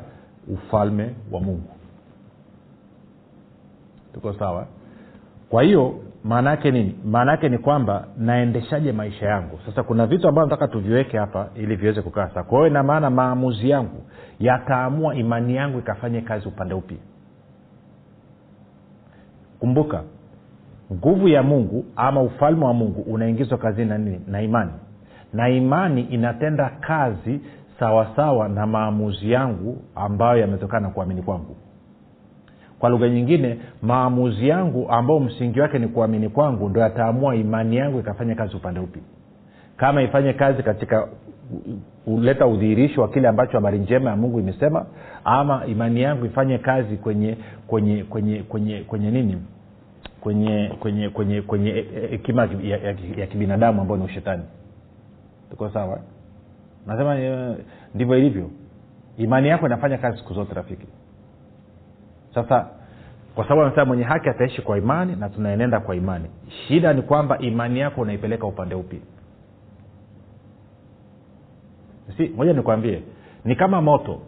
ufalme 0.53 1.15
wa 1.31 1.39
mungu. 1.41 1.69
Tuko 4.13 4.33
sawa? 4.33 4.67
Kwa 5.49 5.63
hiyo 5.63 5.95
maana 6.27 6.49
yake 6.49 6.71
nini 6.71 6.95
maana 7.05 7.31
yake 7.31 7.49
ni 7.49 7.57
kwamba 7.57 8.07
naendeshaje 8.17 8.91
maisha 8.91 9.25
yangu? 9.25 9.59
Sasa 9.65 9.83
kuna 9.83 10.05
vitu 10.07 10.27
ambavyo 10.27 10.49
nataka 10.49 10.67
tuviweke 10.73 11.17
hapa 11.17 11.47
ili 11.55 11.75
viweze 11.75 12.01
kukaa 12.01 12.29
saa 12.29 12.43
kwa 12.43 12.57
hiyo 12.57 12.67
ina 12.67 12.83
maana 12.83 13.09
maamuzi 13.09 13.69
yangu 13.69 14.03
yataamua 14.39 15.15
imani 15.15 15.55
yangu 15.55 15.79
ikafanye 15.79 16.21
kazi 16.21 16.47
upande 16.47 16.73
upi. 16.73 16.97
Kumbuka 19.59 20.03
nguvu 20.93 21.27
ya 21.27 21.43
mungu 21.43 21.85
ama 21.95 22.21
ufalme 22.21 22.65
wa 22.65 22.73
mungu 22.73 23.01
unaingizwa 23.01 23.57
kazini 23.57 23.89
na 23.89 23.97
nini? 23.97 24.21
Na 24.27 24.41
imani. 24.41 24.71
Na 25.33 25.49
imani 25.49 26.01
inatenda 26.01 26.69
kazi 26.69 27.39
sawasawa 27.79 28.15
sawa 28.15 28.49
na 28.49 28.67
maamuzi 28.67 29.31
yangu 29.31 29.77
ambayo 29.95 30.39
yametokana 30.41 30.87
na 30.87 30.93
kuamini 30.93 31.21
kwangu 31.21 31.55
kwa 32.79 32.89
lugha 32.89 33.09
nyingine 33.09 33.57
maamuzi 33.81 34.47
yangu 34.47 34.89
ambao 34.91 35.19
msingi 35.19 35.59
wake 35.59 35.79
ni 35.79 35.87
kuamini 35.87 36.29
kwangu 36.29 36.69
ndo 36.69 36.81
yataamua 36.81 37.35
imani 37.35 37.75
yangu 37.77 37.99
ikafanya 37.99 38.35
kazi 38.35 38.55
upande 38.55 38.79
upi. 38.79 38.99
Kama 39.77 40.01
ifanye 40.01 40.33
kazi 40.33 40.63
katika 40.63 41.07
kuleta 42.05 42.47
udhihirisho 42.47 43.01
wa 43.01 43.09
kile 43.09 43.27
ambacho 43.27 43.51
habari 43.51 43.79
njema 43.79 44.09
ya 44.09 44.15
mungu 44.15 44.39
imesema 44.39 44.85
ama 45.23 45.65
imani 45.65 46.01
yangu 46.01 46.25
ifanye 46.25 46.57
kazi 46.57 46.97
kwenye 46.97 47.37
kwenye 47.67 48.03
kwenye 48.03 48.43
kwenye 48.43 48.79
kwenye 48.83 49.11
nini? 49.11 49.37
Kwenye 50.21 50.71
kwenye 50.79 51.09
kwenye 51.09 51.41
kwenye 51.41 51.85
hekima 52.09 52.49
ya, 52.63 52.77
ya, 52.77 52.95
ya 53.17 53.27
kibinadamu 53.27 53.81
ambayo 53.81 53.97
ni 53.99 54.05
ushetani. 54.05 54.43
Tuko 55.49 55.69
sawa? 55.69 55.99
Nasema 56.87 57.19
eh, 57.19 57.55
ndivyo 57.95 58.17
ilivyo. 58.17 58.49
Imani 59.17 59.47
yako 59.47 59.65
inafanya 59.65 59.97
kazi 59.97 60.17
siku 60.17 60.33
zote 60.33 60.53
rafiki 60.53 60.87
sasa 62.43 62.67
kwa 63.35 63.43
sababu 63.43 63.61
anasema 63.61 63.85
mwenye 63.85 64.03
haki 64.03 64.29
ataishi 64.29 64.61
kwa 64.61 64.77
imani 64.77 65.15
na 65.15 65.29
tunaenenda 65.29 65.79
kwa 65.79 65.95
imani. 65.95 66.25
Shida 66.67 66.93
ni 66.93 67.01
kwamba 67.01 67.37
imani 67.39 67.79
yako 67.79 68.01
unaipeleka 68.01 68.47
upande 68.47 68.75
upi? 68.75 69.01
Si 72.17 72.27
moja 72.27 72.53
nikwambie. 72.53 73.01
Ni 73.45 73.55
kama 73.55 73.81
moto. 73.81 74.19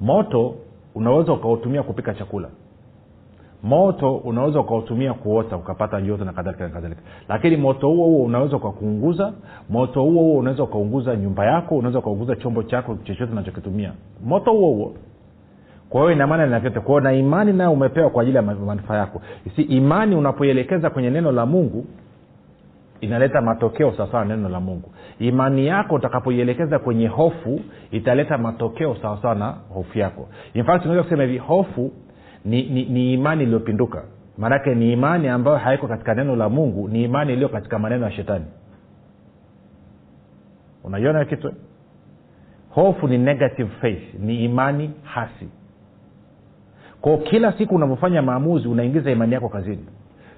Moto 0.00 0.54
unaweza 0.94 1.32
ukautumia 1.32 1.82
kupika 1.82 2.14
chakula. 2.14 2.48
Moto 3.62 4.16
unaweza 4.16 4.60
ukautumia 4.60 5.14
kuota 5.14 5.56
ukapata 5.56 6.00
joto 6.00 6.24
na 6.24 6.32
kadhalika 6.32 6.64
na 6.64 6.70
kadhalika. 6.70 7.00
Lakini 7.28 7.56
moto 7.56 7.88
huo 7.88 8.06
huo 8.06 8.24
unaweza 8.24 8.56
ukakuunguza. 8.56 9.32
Moto 9.68 10.02
huo 10.02 10.22
huo 10.22 10.38
unaweza 10.38 10.62
ukaunguza 10.62 11.16
nyumba 11.16 11.46
yako 11.46 11.76
unaweza 11.76 11.98
ukaunguza 11.98 12.36
chombo 12.36 12.62
chako 12.62 12.96
chochote 13.04 13.32
unachokitumia. 13.32 13.92
Moto 14.24 14.52
huo 14.52 14.70
huo 14.74 14.94
kwa 15.90 16.00
hiyo 16.00 16.12
inamaana 16.12 16.44
lina 16.46 16.60
vyote. 16.60 16.80
Kwao 16.80 17.00
na 17.00 17.12
imani 17.12 17.52
nayo 17.52 17.72
umepewa 17.72 18.10
kwa 18.10 18.22
ajili 18.22 18.36
ya 18.36 18.42
manufaa 18.42 18.96
yako. 18.96 19.22
Si 19.56 19.62
imani 19.62 20.16
unapoielekeza 20.16 20.90
kwenye 20.90 21.10
neno 21.10 21.32
la 21.32 21.46
mungu 21.46 21.86
inaleta 23.00 23.40
matokeo 23.40 23.92
sawasawa 23.96 24.24
na 24.24 24.36
neno 24.36 24.48
la 24.48 24.60
mungu. 24.60 24.90
Imani 25.18 25.66
yako 25.66 25.94
utakapoielekeza 25.94 26.78
kwenye 26.78 27.06
hofu 27.06 27.60
italeta 27.90 28.38
matokeo 28.38 28.96
sawasawa 29.02 29.34
na 29.34 29.46
hofu 29.74 29.98
yako. 29.98 30.28
Infact 30.54 30.84
unaweza 30.84 31.02
kusema 31.02 31.22
hivi 31.22 31.38
hofu 31.38 31.92
ni, 32.44 32.62
ni, 32.62 32.84
ni 32.84 33.12
imani 33.12 33.42
iliyopinduka. 33.42 34.02
Maanake 34.38 34.74
ni 34.74 34.92
imani 34.92 35.28
ambayo 35.28 35.56
haiko 35.56 35.88
katika 35.88 36.14
neno 36.14 36.36
la 36.36 36.48
mungu 36.48 36.88
ni 36.88 37.02
imani 37.04 37.32
iliyo 37.32 37.48
katika 37.48 37.78
maneno 37.78 38.04
ya 38.04 38.12
shetani. 38.12 38.44
Unaiona 40.84 41.24
kitu? 41.24 41.52
Hofu 42.70 43.08
ni 43.08 43.18
negative 43.18 43.70
faith 43.80 44.14
ni 44.20 44.44
imani 44.44 44.90
hasi 45.02 45.48
kwao 47.00 47.16
kila 47.18 47.52
siku 47.52 47.74
unavyofanya 47.74 48.22
maamuzi 48.22 48.68
unaingiza 48.68 49.10
imani 49.10 49.34
yako 49.34 49.48
kazini. 49.48 49.84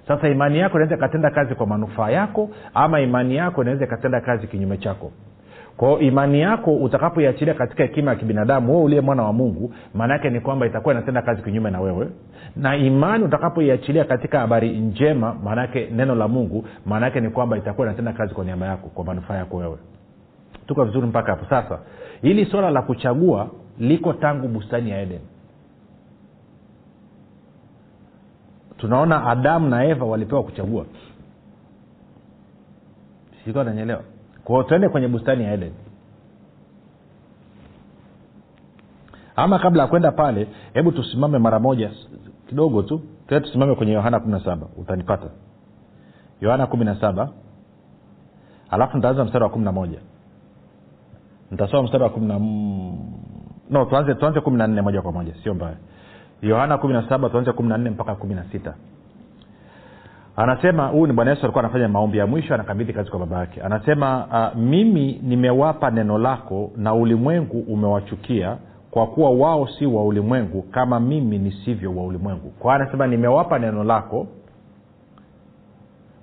Sasa 0.08 0.28
imani 0.28 0.58
yako 0.58 0.74
inaweza 0.76 0.94
ikatenda 0.96 1.30
kazi 1.30 1.54
kwa 1.54 1.66
manufaa 1.66 2.10
yako 2.10 2.50
ama 2.74 3.00
imani 3.00 3.36
yako 3.36 3.62
inaweza 3.62 3.84
ikatenda 3.84 4.20
kazi 4.20 4.46
kinyume 4.46 4.76
chako. 4.78 5.12
Kwao 5.76 5.98
imani 6.00 6.40
yako 6.40 6.74
utakapoiachilia 6.76 7.54
katika 7.54 7.82
hekima 7.82 8.10
ya 8.10 8.16
kibinadamu 8.16 8.72
wewe 8.72 8.84
uliye 8.84 9.00
mwana 9.00 9.22
wa 9.22 9.32
mungu 9.32 9.74
maanaake 9.94 10.30
ni 10.30 10.40
kwamba 10.40 10.66
itakuwa 10.66 10.94
inatenda 10.94 11.22
kazi 11.22 11.42
kinyume 11.42 11.70
na 11.70 11.80
wewe. 11.80 12.08
Na 12.56 12.76
imani 12.76 13.24
utakapoiachilia 13.24 14.04
katika 14.04 14.38
habari 14.40 14.70
njema 14.80 15.34
maanaake 15.44 15.88
neno 15.92 16.14
la 16.14 16.28
mungu 16.28 16.64
maanaake 16.86 17.20
ni 17.20 17.30
kwamba 17.30 17.56
itakuwa 17.56 17.86
inatenda 17.86 18.12
kazi 18.12 18.34
kwa 18.34 18.44
niaba 18.44 18.66
yako 18.66 18.88
kwa 18.88 19.04
manufaa 19.04 19.36
yako 19.36 19.56
wewe. 19.56 19.76
Tuko 20.66 20.84
vizuri 20.84 21.06
mpaka 21.06 21.32
hapo. 21.32 21.44
Sasa 21.50 21.78
hili 22.22 22.44
swala 22.46 22.70
la 22.70 22.82
kuchagua 22.82 23.48
liko 23.78 24.12
tangu 24.12 24.48
bustani 24.48 24.90
ya 24.90 25.00
eden 25.02 25.20
tunaona 28.82 29.26
adamu 29.26 29.68
na 29.68 29.84
eva 29.84 30.04
walipewa 30.04 30.42
kuchagua. 30.42 30.84
Sikuwa 33.44 33.64
nanyelewa 33.64 34.02
kwao 34.44 34.62
tuende 34.62 34.88
kwenye 34.88 35.08
bustani 35.08 35.44
ya 35.44 35.52
eden. 35.52 35.72
Ama 39.36 39.58
kabla 39.58 39.82
ya 39.82 39.88
kwenda 39.88 40.12
pale 40.12 40.48
hebu 40.74 40.92
tusimame 40.92 41.38
mara 41.38 41.58
moja 41.58 41.90
kidogo 42.48 42.82
tu. 42.82 43.00
Tena 43.28 43.40
tusimame 43.40 43.74
kwenye 43.74 43.92
yohana 43.92 44.20
kumi 44.20 44.32
na 44.32 44.44
saba. 44.44 44.66
Utanipata. 44.76 45.26
Yohana 46.40 46.66
kumi 46.66 46.84
na 46.84 47.00
saba. 47.00 47.28
Alafu 48.70 48.96
nitaanza 48.96 49.24
mstari 49.24 49.44
wa 49.44 49.50
kumi 49.50 49.64
na 49.64 49.72
moja. 49.72 49.98
Nitasoma 51.50 51.82
mstari 51.82 52.02
wa 52.04 52.10
kumi 52.10 52.26
na 52.26 52.38
no 53.70 53.84
tuanze 53.84 54.14
tuanze 54.14 54.40
kumi 54.40 54.56
na 54.56 54.66
nne 54.66 54.82
moja 54.82 55.02
kwa 55.02 55.12
moja. 55.12 55.34
Sio 55.42 55.54
mbaya 55.54 55.76
yohana 56.42 56.78
kumi 56.78 56.92
na 56.92 57.08
saba 57.08 57.28
tuanze 57.30 57.52
kumi 57.52 57.68
na 57.68 57.78
nne 57.78 57.90
mpaka 57.90 58.14
kumi 58.14 58.34
na 58.34 58.44
sita. 58.44 58.74
Anasema 60.36 60.86
huyu 60.86 61.06
ni 61.06 61.12
bwana 61.12 61.30
yesu 61.30 61.42
alikuwa 61.42 61.64
anafanya 61.64 61.88
maombi 61.88 62.18
ya 62.18 62.26
mwisho 62.26 62.54
anakabidhi 62.54 62.92
kazi 62.92 63.10
kwa 63.10 63.18
baba 63.18 63.38
yake. 63.38 63.62
Anasema 63.62 64.26
uh, 64.26 64.60
mimi 64.60 65.20
nimewapa 65.22 65.90
neno 65.90 66.18
lako 66.18 66.70
na 66.76 66.94
ulimwengu 66.94 67.60
umewachukia 67.60 68.56
kwa 68.90 69.06
kuwa 69.06 69.30
wao 69.30 69.68
si 69.78 69.86
wa 69.86 70.04
ulimwengu 70.04 70.62
kama 70.62 71.00
mimi 71.00 71.38
nisivyo 71.38 71.96
wa 71.96 72.04
ulimwengu. 72.04 72.50
Kwa 72.50 72.74
anasema 72.74 73.06
nimewapa 73.06 73.58
neno 73.58 73.84
lako 73.84 74.26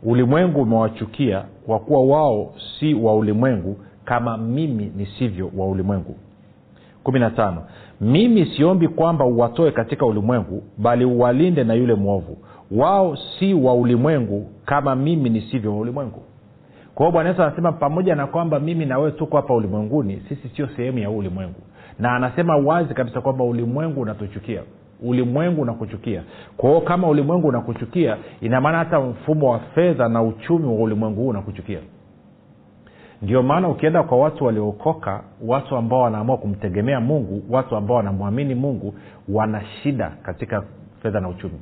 ulimwengu 0.03 0.61
umewachukia 0.61 1.43
kwa 1.65 1.79
kuwa 1.79 2.05
wao 2.05 2.53
si 2.79 2.93
wa 2.93 3.15
ulimwengu 3.15 3.77
kama 4.05 4.37
mimi 4.37 4.91
nisivyo 4.95 5.51
wa 5.57 5.67
ulimwengu. 5.67 6.15
Kumi 7.03 7.19
na 7.19 7.29
tano 7.29 7.63
mimi 8.01 8.45
siombi 8.45 8.87
kwamba 8.87 9.25
uwatoe 9.25 9.71
katika 9.71 10.05
ulimwengu 10.05 10.63
bali 10.77 11.05
uwalinde 11.05 11.63
na 11.63 11.73
yule 11.73 11.93
mwovu. 11.93 12.37
Wao 12.71 13.15
si 13.15 13.53
wa 13.53 13.73
ulimwengu 13.73 14.49
kama 14.65 14.95
mimi 14.95 15.29
nisivyo 15.29 15.71
wa 15.71 15.77
ulimwengu. 15.79 16.21
Kwa 16.95 17.05
hiyo 17.05 17.11
bwana 17.11 17.29
yesu 17.29 17.43
anasema 17.43 17.71
pamoja 17.71 18.15
na 18.15 18.27
kwamba 18.27 18.59
mimi 18.59 18.85
na 18.85 18.97
wewe 18.97 19.11
tuko 19.11 19.35
hapa 19.37 19.53
ulimwenguni 19.53 20.21
sisi 20.29 20.49
sio 20.55 20.67
sehemu 20.75 20.99
ya 20.99 21.07
huu 21.07 21.17
ulimwengu. 21.17 21.59
Na 21.99 22.15
anasema 22.15 22.57
wazi 22.57 22.93
kabisa 22.93 23.21
kwamba 23.21 23.43
ulimwengu 23.43 24.01
unatuchukia. 24.01 24.61
Ulimwengu 25.03 25.61
unakuchukia. 25.61 26.23
Kwahio 26.57 26.81
kama 26.81 27.07
ulimwengu 27.07 27.47
unakuchukia 27.47 28.17
ina 28.41 28.61
maana 28.61 28.77
hata 28.77 28.99
mfumo 28.99 29.51
wa 29.51 29.59
fedha 29.59 30.09
na 30.09 30.23
uchumi 30.23 30.65
wa 30.65 30.73
ulimwengu 30.73 31.21
huu 31.21 31.27
unakuchukia 31.27 31.79
ndio 33.21 33.43
maana 33.43 33.69
ukienda 33.69 34.03
kwa 34.03 34.17
watu 34.17 34.45
waliookoka 34.45 35.23
watu 35.45 35.75
ambao 35.77 36.01
wanaamua 36.01 36.37
kumtegemea 36.37 36.99
mungu 36.99 37.43
watu 37.49 37.75
ambao 37.75 37.97
wanamwamini 37.97 38.55
mungu 38.55 38.93
wana 39.29 39.63
shida 39.65 40.11
katika 40.23 40.63
fedha 41.01 41.19
na 41.19 41.29
uchumi. 41.29 41.59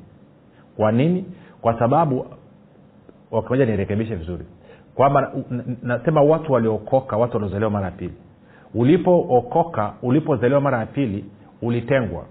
Kwa 0.76 0.92
nini? 0.92 1.26
Kwa 1.62 1.80
sababu 1.80 2.26
moja 3.50 3.66
nirekebishe 3.66 4.16
vizuri. 4.16 4.46
Kwamba 4.96 5.32
nasema 5.84 6.22
watu 6.22 6.54
waliokoka 6.54 7.18
watu 7.18 7.34
waliozaliwa 7.34 7.72
mara 7.72 7.86
ya 7.86 7.92
pili. 7.92 8.14
Ulipookoka 8.74 9.94
ulipozaliwa 10.02 10.62
mara 10.62 10.80
ya 10.80 10.86
pili 10.86 11.26
ulitengwa. 11.62 12.26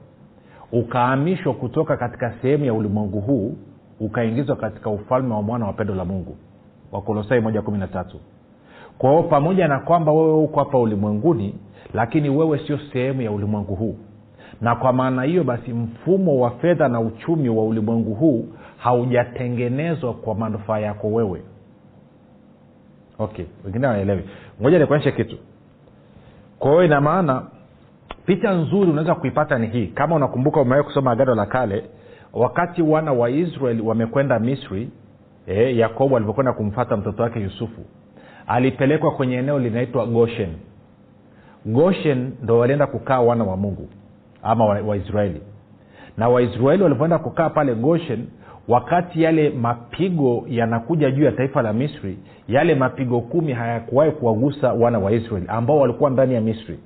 Ukahamishwa 0.73 1.54
kutoka 1.54 1.97
katika 1.97 2.35
sehemu 2.42 2.64
ya 2.64 2.75
ulimwengu 2.75 3.21
huu 3.21 3.56
ukaingizwa 4.00 4.56
katika 4.56 4.90
ufalme 4.90 5.35
wa 5.35 5.42
mwana 5.42 5.66
wa 5.66 5.73
pendo 5.73 5.95
la 5.95 6.04
mungu. 6.04 6.37
Wakolosai 6.92 7.40
moja 7.40 7.62
kumi 7.62 7.78
na 7.78 7.88
tatu 7.88 8.21
kwa 8.99 9.11
hiyo 9.11 9.23
pamoja 9.23 9.69
na 9.69 9.79
kwamba 9.79 10.12
wewe 10.12 10.33
huko 10.33 10.59
hapa 10.61 10.79
ulimwenguni 10.79 11.55
lakini 11.95 12.31
wewe 12.31 12.59
sio 12.67 12.79
sehemu 12.93 13.23
ya 13.23 13.31
ulimwengu 13.33 13.75
huu. 13.75 13.97
Na 14.61 14.75
kwa 14.76 14.93
maana 14.93 15.23
hiyo 15.23 15.45
basi 15.45 15.73
mfumo 15.73 16.41
wa 16.41 16.50
fedha 16.50 16.88
na 16.88 17.00
uchumi 17.00 17.49
wa 17.49 17.65
ulimwengu 17.65 18.15
huu 18.15 18.49
haujatengenezwa 18.76 20.15
kwa 20.15 20.35
manufaa 20.35 20.79
yako 20.79 21.09
wewe. 21.09 21.43
Okay 23.19 23.45
wengine 23.65 23.87
waelewi 23.87 24.25
ngoja 24.62 24.79
nikuonyeshe 24.79 25.12
kitu. 25.12 25.37
Kwa 26.59 26.71
hiyo 26.71 26.85
ina 26.85 27.00
maana 27.00 27.43
picha 28.26 28.53
nzuri 28.53 28.91
unaweza 28.91 29.15
kuipata 29.15 29.59
ni 29.59 29.67
hii. 29.67 29.87
Kama 29.87 30.15
unakumbuka 30.17 30.61
umewai 30.61 30.85
kusoma 30.85 31.11
agano 31.11 31.35
la 31.35 31.47
kale 31.47 31.85
wakati 32.33 32.83
wana 32.83 33.12
wa 33.12 33.31
israeli 33.31 33.83
wamekwenda 33.83 34.38
misri 34.38 34.91
eh, 35.47 35.76
yakobo 35.79 36.17
alivyokwenda 36.17 36.53
kumfata 36.53 36.97
mtoto 36.97 37.23
wake 37.23 37.41
yusufu 37.41 37.81
alipelekwa 38.47 39.11
kwenye 39.11 39.37
eneo 39.37 39.59
linaitwa 39.59 40.07
goshen. 40.07 40.49
Goshen 41.67 42.33
ndo 42.43 42.59
walienda 42.59 42.87
kukaa 42.87 43.21
wana 43.21 43.45
wa 43.45 43.57
mungu 43.57 43.88
ama 44.43 44.65
waisraeli 44.65 45.35
wa 45.35 45.41
na 46.17 46.29
waisraeli 46.29 46.83
walivyoenda 46.83 47.19
kukaa 47.19 47.50
pale 47.50 47.75
goshen 47.75 48.26
wakati 48.69 49.23
yale 49.23 49.50
mapigo 49.50 50.45
yanakuja 50.49 51.11
juu 51.11 51.25
ya 51.25 51.33
taifa 51.33 51.62
la 51.62 51.73
misri 51.73 52.19
yale 52.49 52.75
mapigo 52.75 53.21
kumi 53.21 53.53
hayakuwahi 53.53 54.11
kuwagusa 54.11 54.73
wana 54.73 54.99
wa 54.99 55.12
israeli 55.12 55.47
ambao 55.49 55.79
walikuwa 55.79 56.11
ndani 56.11 56.35
ya 56.35 56.41
misri. 56.41 56.79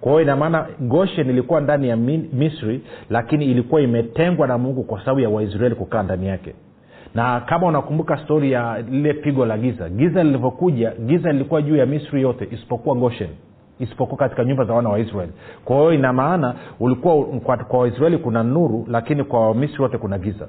Kwa 0.00 0.12
hiyo 0.12 0.22
inamaana 0.22 0.66
goshen 0.80 1.30
ilikuwa 1.30 1.60
ndani 1.60 1.88
ya 1.88 1.96
misri 2.32 2.80
lakini 3.10 3.44
ilikuwa 3.44 3.80
imetengwa 3.80 4.46
na 4.46 4.58
mungu 4.58 4.82
kwa 4.82 5.00
sababu 5.00 5.20
ya 5.20 5.28
waisraeli 5.28 5.74
kukaa 5.74 6.02
ndani 6.02 6.26
yake 6.26 6.54
na 7.14 7.40
kama 7.40 7.66
unakumbuka 7.66 8.16
stori 8.16 8.52
ya 8.52 8.82
lile 8.90 9.14
pigo 9.14 9.46
la 9.46 9.58
giza 9.58 9.88
giza 9.88 10.24
lilivyokuja 10.24 10.92
giza 11.06 11.32
lilikuwa 11.32 11.62
juu 11.62 11.76
ya 11.76 11.86
misri 11.86 12.22
yote 12.22 12.48
isipokuwa 12.50 12.94
goshen 12.96 13.28
isipokuwa 13.78 14.18
katika 14.18 14.44
nyumba 14.44 14.64
za 14.64 14.72
wana 14.74 14.88
wa 14.88 14.98
israeli 14.98 15.32
kwa 15.64 15.76
hiyo 15.76 15.92
ina 15.92 16.12
maana 16.12 16.54
ulikuwa 16.80 17.24
kwa, 17.68 17.78
waisraeli 17.80 18.18
kuna 18.18 18.42
nuru 18.42 18.86
lakini 18.88 19.24
kwa 19.24 19.48
wamisri 19.48 19.82
wote 19.82 19.98
kuna 19.98 20.18
giza. 20.18 20.48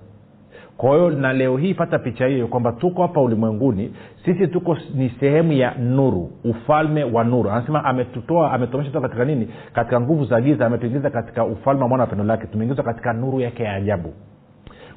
Kwa 0.77 0.89
hiyo 0.95 1.10
na 1.10 1.34
leo 1.34 1.57
hii 1.57 1.74
pata 1.74 2.00
picha 2.00 2.25
hiyo 2.27 2.48
kwamba 2.48 2.72
tuko 2.72 3.01
hapa 3.01 3.22
ulimwenguni 3.22 3.93
sisi 4.25 4.48
tuko 4.48 4.77
ni 4.95 5.10
sehemu 5.19 5.51
ya 5.53 5.74
nuru 5.75 6.31
ufalme 6.43 7.03
wa 7.03 7.24
nuru. 7.24 7.50
Anasema 7.51 7.84
ametutoa 7.86 8.51
ametuonyesha 8.51 8.93
toka 8.93 9.07
katika 9.07 9.25
nini? 9.25 9.48
Katika 9.74 10.01
nguvu 10.01 10.25
za 10.25 10.41
giza 10.41 10.65
ametuingiza 10.65 11.10
katika 11.10 11.45
ufalme 11.45 11.81
wa 11.81 11.88
mwana 11.89 12.03
wa 12.03 12.07
pendo 12.10 12.24
lake. 12.24 12.48
Tumeingizwa 12.48 12.84
katika 12.84 13.13
nuru 13.13 13.39
yake 13.39 13.63
ya 13.63 13.74
ajabu 13.74 14.13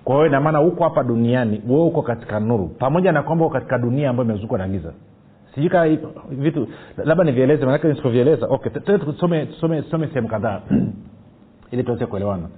kwa 0.09 0.17
hiyo 0.17 0.27
inamaana 0.27 0.59
huko 0.59 0.85
hapa 0.85 1.03
duniani 1.03 1.63
wewe 1.69 1.85
uko 1.85 2.03
katika 2.03 2.41
nuru. 2.41 2.69
Pamoja 2.69 3.13
na 3.13 3.23
kwamba 3.23 3.45
uko 3.45 3.55
katika 3.55 3.79
dunia 3.79 4.11
ambayo 4.11 4.25
imezungukwa 4.25 4.59
na 4.59 4.69
giza. 4.69 4.93
Sijui 5.55 5.99
vitu 6.31 6.69
labda 6.97 7.25
nivieleze 7.25 7.67
manake 7.67 7.89
nisikovieleza. 7.89 8.47
Okay 8.47 8.73
sehemu 10.09 10.29
kadhaa. 10.29 10.61
Ili 11.73 11.83
tuweze 11.83 12.07
kuelewana. 12.07 12.49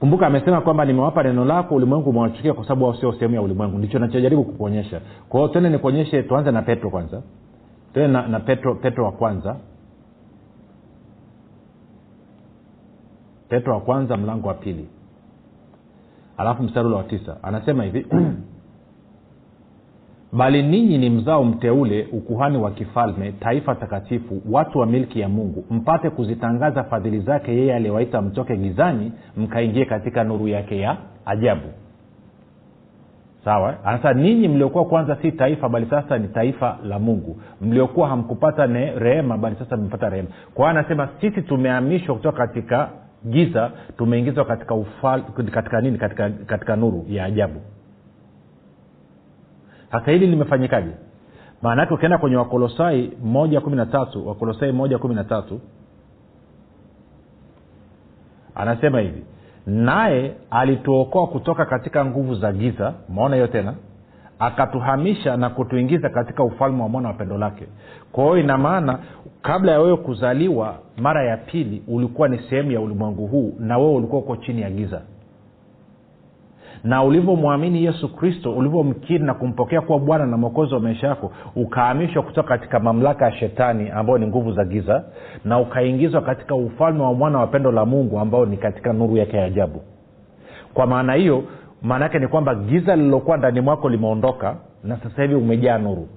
Kumbuka 0.00 0.26
amesema 0.26 0.60
kwamba 0.60 0.84
nimewapa 0.84 1.22
neno 1.22 1.44
lako 1.44 1.74
ulimwengu 1.74 2.10
umewachukia 2.10 2.54
kwa 2.54 2.64
sababu 2.64 2.84
wao 2.84 2.94
sio 2.94 3.12
sehemu 3.12 3.34
ya 3.34 3.42
ulimwengu. 3.42 3.78
Ndicho 3.78 3.98
nachojaribu 3.98 4.44
kukuonyesha. 4.44 5.00
Kwa 5.28 5.40
hiyo 5.40 5.52
tuende 5.52 5.70
nikuonyeshe 5.70 6.22
tuanze 6.22 6.50
na 6.50 6.62
petro 6.62 6.90
kwanza. 6.90 7.22
Tuende 7.94 8.12
na, 8.12 8.28
na 8.28 8.40
petro 8.40 8.74
petro 8.74 9.04
wa 9.04 9.12
kwanza. 9.12 9.56
Petro 13.48 13.74
wa 13.74 13.80
kwanza 13.80 14.16
mlango 14.16 14.48
wa 14.48 14.54
pili 14.54 14.88
alafu 16.36 16.62
mstari 16.62 16.86
ule 16.86 16.96
wa 16.96 17.04
tisa 17.04 17.36
anasema 17.42 17.84
hivi 17.84 18.06
bali 20.38 20.62
ninyi 20.62 20.98
ni 20.98 21.10
mzao 21.10 21.44
mteule 21.44 22.08
ukuhani 22.12 22.58
wa 22.58 22.70
kifalme 22.70 23.32
taifa 23.32 23.74
takatifu 23.74 24.42
watu 24.50 24.78
wa 24.78 24.86
milki 24.86 25.20
ya 25.20 25.28
mungu. 25.28 25.64
Mpate 25.70 26.10
kuzitangaza 26.10 26.84
fadhili 26.84 27.20
zake 27.20 27.52
yeye 27.56 27.74
aliyewaita 27.74 28.22
mtoke 28.22 28.56
gizani 28.56 29.12
mkaingie 29.36 29.84
katika 29.84 30.24
nuru 30.24 30.48
yake 30.48 30.80
ya 30.80 30.96
ajabu. 31.26 31.68
Sawa? 33.44 33.74
Anasema 33.84 34.12
ninyi 34.14 34.48
mliokuwa 34.48 34.84
kwanza 34.84 35.16
si 35.22 35.32
taifa 35.32 35.68
bali 35.68 35.86
sasa 35.90 36.18
ni 36.18 36.28
taifa 36.28 36.78
la 36.84 36.98
mungu. 36.98 37.36
Mliokuwa 37.60 38.08
hamkupata 38.08 38.66
rehema 38.98 39.38
bali 39.38 39.56
sasa 39.58 39.76
mmepata 39.76 40.08
rehema. 40.08 40.28
Kwa 40.54 40.70
hiyo 40.70 40.78
anasema 40.80 41.08
sisi 41.20 41.42
tumehamishwa 41.42 42.14
kutoka 42.14 42.46
katika 42.46 42.88
giza 43.26 43.70
tumeingizwa 43.96 44.44
katika 44.44 44.74
ufal, 44.74 45.22
katika 45.52 45.80
nini 45.80 45.98
katika, 45.98 46.30
katika 46.30 46.76
nuru 46.76 47.04
ya 47.08 47.24
ajabu. 47.24 47.60
Sasa 49.92 50.10
hili 50.10 50.26
limefanyikaje? 50.26 50.90
Maana 51.62 51.82
yake 51.82 51.94
ukienda 51.94 52.18
kwenye 52.18 52.36
wakolosai 52.36 53.12
moja 53.22 53.60
kumi 53.60 53.76
na 53.76 53.86
tatu 53.86 54.28
wakolosai 54.28 54.72
moja 54.72 54.98
kumi 54.98 55.14
na 55.14 55.24
tatu 55.24 55.60
anasema 58.54 59.00
hivi 59.00 59.24
naye 59.66 60.36
alituokoa 60.50 61.26
kutoka 61.26 61.66
katika 61.66 62.04
nguvu 62.04 62.34
za 62.34 62.52
giza. 62.52 62.94
Maona 63.08 63.34
hiyo 63.36 63.46
tena 63.46 63.74
akatuhamisha 64.38 65.36
na 65.36 65.50
kutuingiza 65.50 66.08
katika 66.08 66.44
ufalme 66.44 66.82
wa 66.82 66.88
mwana 66.88 67.08
wa 67.08 67.14
pendo 67.14 67.38
lake. 67.38 67.64
Kwa 68.12 68.24
hiyo 68.24 68.38
ina 68.38 68.58
maana 68.58 68.98
kabla 69.42 69.72
ya 69.72 69.80
wewe 69.80 69.96
kuzaliwa 69.96 70.74
mara 70.96 71.24
ya 71.24 71.36
pili 71.36 71.82
ulikuwa 71.88 72.28
ni 72.28 72.38
sehemu 72.38 72.70
ya 72.72 72.80
ulimwengu 72.80 73.26
huu 73.26 73.54
na 73.58 73.78
wewe 73.78 73.94
ulikuwa 73.94 74.22
uko 74.22 74.36
chini 74.36 74.62
ya 74.62 74.70
giza. 74.70 75.00
Na 76.84 77.02
ulivyomwamini 77.02 77.84
yesu 77.84 78.16
kristo 78.16 78.52
ulivyomkiri 78.52 79.24
na 79.24 79.34
kumpokea 79.34 79.80
kuwa 79.80 79.98
bwana 79.98 80.26
na 80.26 80.36
mwokozi 80.36 80.74
wa 80.74 80.80
maisha 80.80 81.06
yako 81.06 81.32
ukahamishwa 81.56 82.22
kutoka 82.22 82.48
katika 82.48 82.80
mamlaka 82.80 83.24
ya 83.24 83.32
shetani 83.32 83.90
ambayo 83.90 84.18
ni 84.18 84.26
nguvu 84.26 84.52
za 84.52 84.64
giza 84.64 85.04
na 85.44 85.58
ukaingizwa 85.60 86.20
katika 86.22 86.54
ufalme 86.54 87.02
wa 87.02 87.14
mwana 87.14 87.38
wa 87.38 87.46
pendo 87.46 87.72
la 87.72 87.84
mungu 87.84 88.18
ambao 88.18 88.46
ni 88.46 88.56
katika 88.56 88.92
nuru 88.92 89.16
yake 89.16 89.36
ya 89.36 89.44
ajabu. 89.44 89.82
Kwa 90.74 90.86
maana 90.86 91.14
hiyo 91.14 91.44
maana 91.84 92.04
yake 92.04 92.18
ni 92.18 92.28
kwamba 92.28 92.54
giza 92.54 92.96
lililokuwa 92.96 93.36
ndani 93.36 93.60
mwako 93.60 93.88
limeondoka 93.88 94.56
na 94.84 94.96
sasa 94.96 95.22
hivi 95.22 95.34
umejaa 95.34 95.78
nuru. 95.78 96.08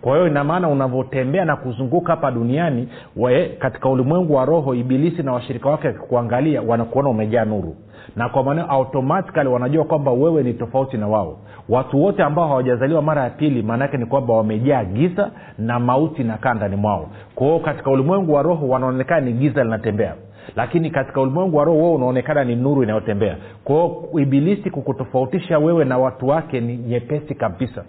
Kwa 0.00 0.12
hiyo 0.14 0.26
ina 0.26 0.44
maana 0.44 0.68
unavyotembea 0.68 1.44
na 1.44 1.56
kuzunguka 1.56 2.12
hapa 2.12 2.30
duniani 2.30 2.88
we, 3.16 3.48
katika 3.48 3.88
ulimwengu 3.88 4.34
wa 4.34 4.44
roho 4.44 4.74
ibilisi 4.74 5.22
na 5.22 5.32
washirika 5.32 5.68
wake 5.70 5.86
wakikuangalia 5.86 6.62
wanakuona 6.62 7.08
umejaa 7.08 7.44
nuru. 7.44 7.76
Na 8.16 8.28
kwa 8.28 8.42
maanao 8.44 8.66
automatikali 8.70 9.48
wanajua 9.48 9.84
kwamba 9.84 10.10
wewe 10.12 10.42
ni 10.42 10.54
tofauti 10.54 10.96
na 10.96 11.08
wao. 11.08 11.38
Watu 11.68 12.02
wote 12.02 12.22
ambao 12.22 12.48
hawajazaliwa 12.48 13.02
mara 13.02 13.24
ya 13.24 13.30
pili 13.30 13.62
maanaake 13.62 13.96
ni 13.96 14.06
kwamba 14.06 14.34
wamejaa 14.34 14.84
giza 14.84 15.30
na 15.58 15.80
mauti 15.80 16.22
inakaa 16.22 16.54
ndani 16.54 16.76
mwao. 16.76 17.08
Kwa 17.34 17.46
hiyo 17.46 17.58
katika 17.58 17.90
ulimwengu 17.90 18.32
wa 18.34 18.42
roho 18.42 18.68
wanaonekana 18.68 19.20
ni 19.20 19.32
giza 19.32 19.64
linatembea 19.64 20.14
lakini 20.56 20.90
katika 20.90 21.20
ulimwengu 21.20 21.56
wa 21.56 21.64
roho 21.64 21.78
wewe 21.78 21.94
unaonekana 21.94 22.44
ni 22.44 22.56
nuru 22.56 22.82
inayotembea. 22.82 23.36
Kwao 23.64 24.08
ibilisi 24.18 24.70
kukutofautisha 24.70 25.58
wewe 25.58 25.84
na 25.84 25.98
watu 25.98 26.28
wake 26.28 26.60
ni 26.60 26.76
nyepesi 26.76 27.34
kabisa. 27.34 27.84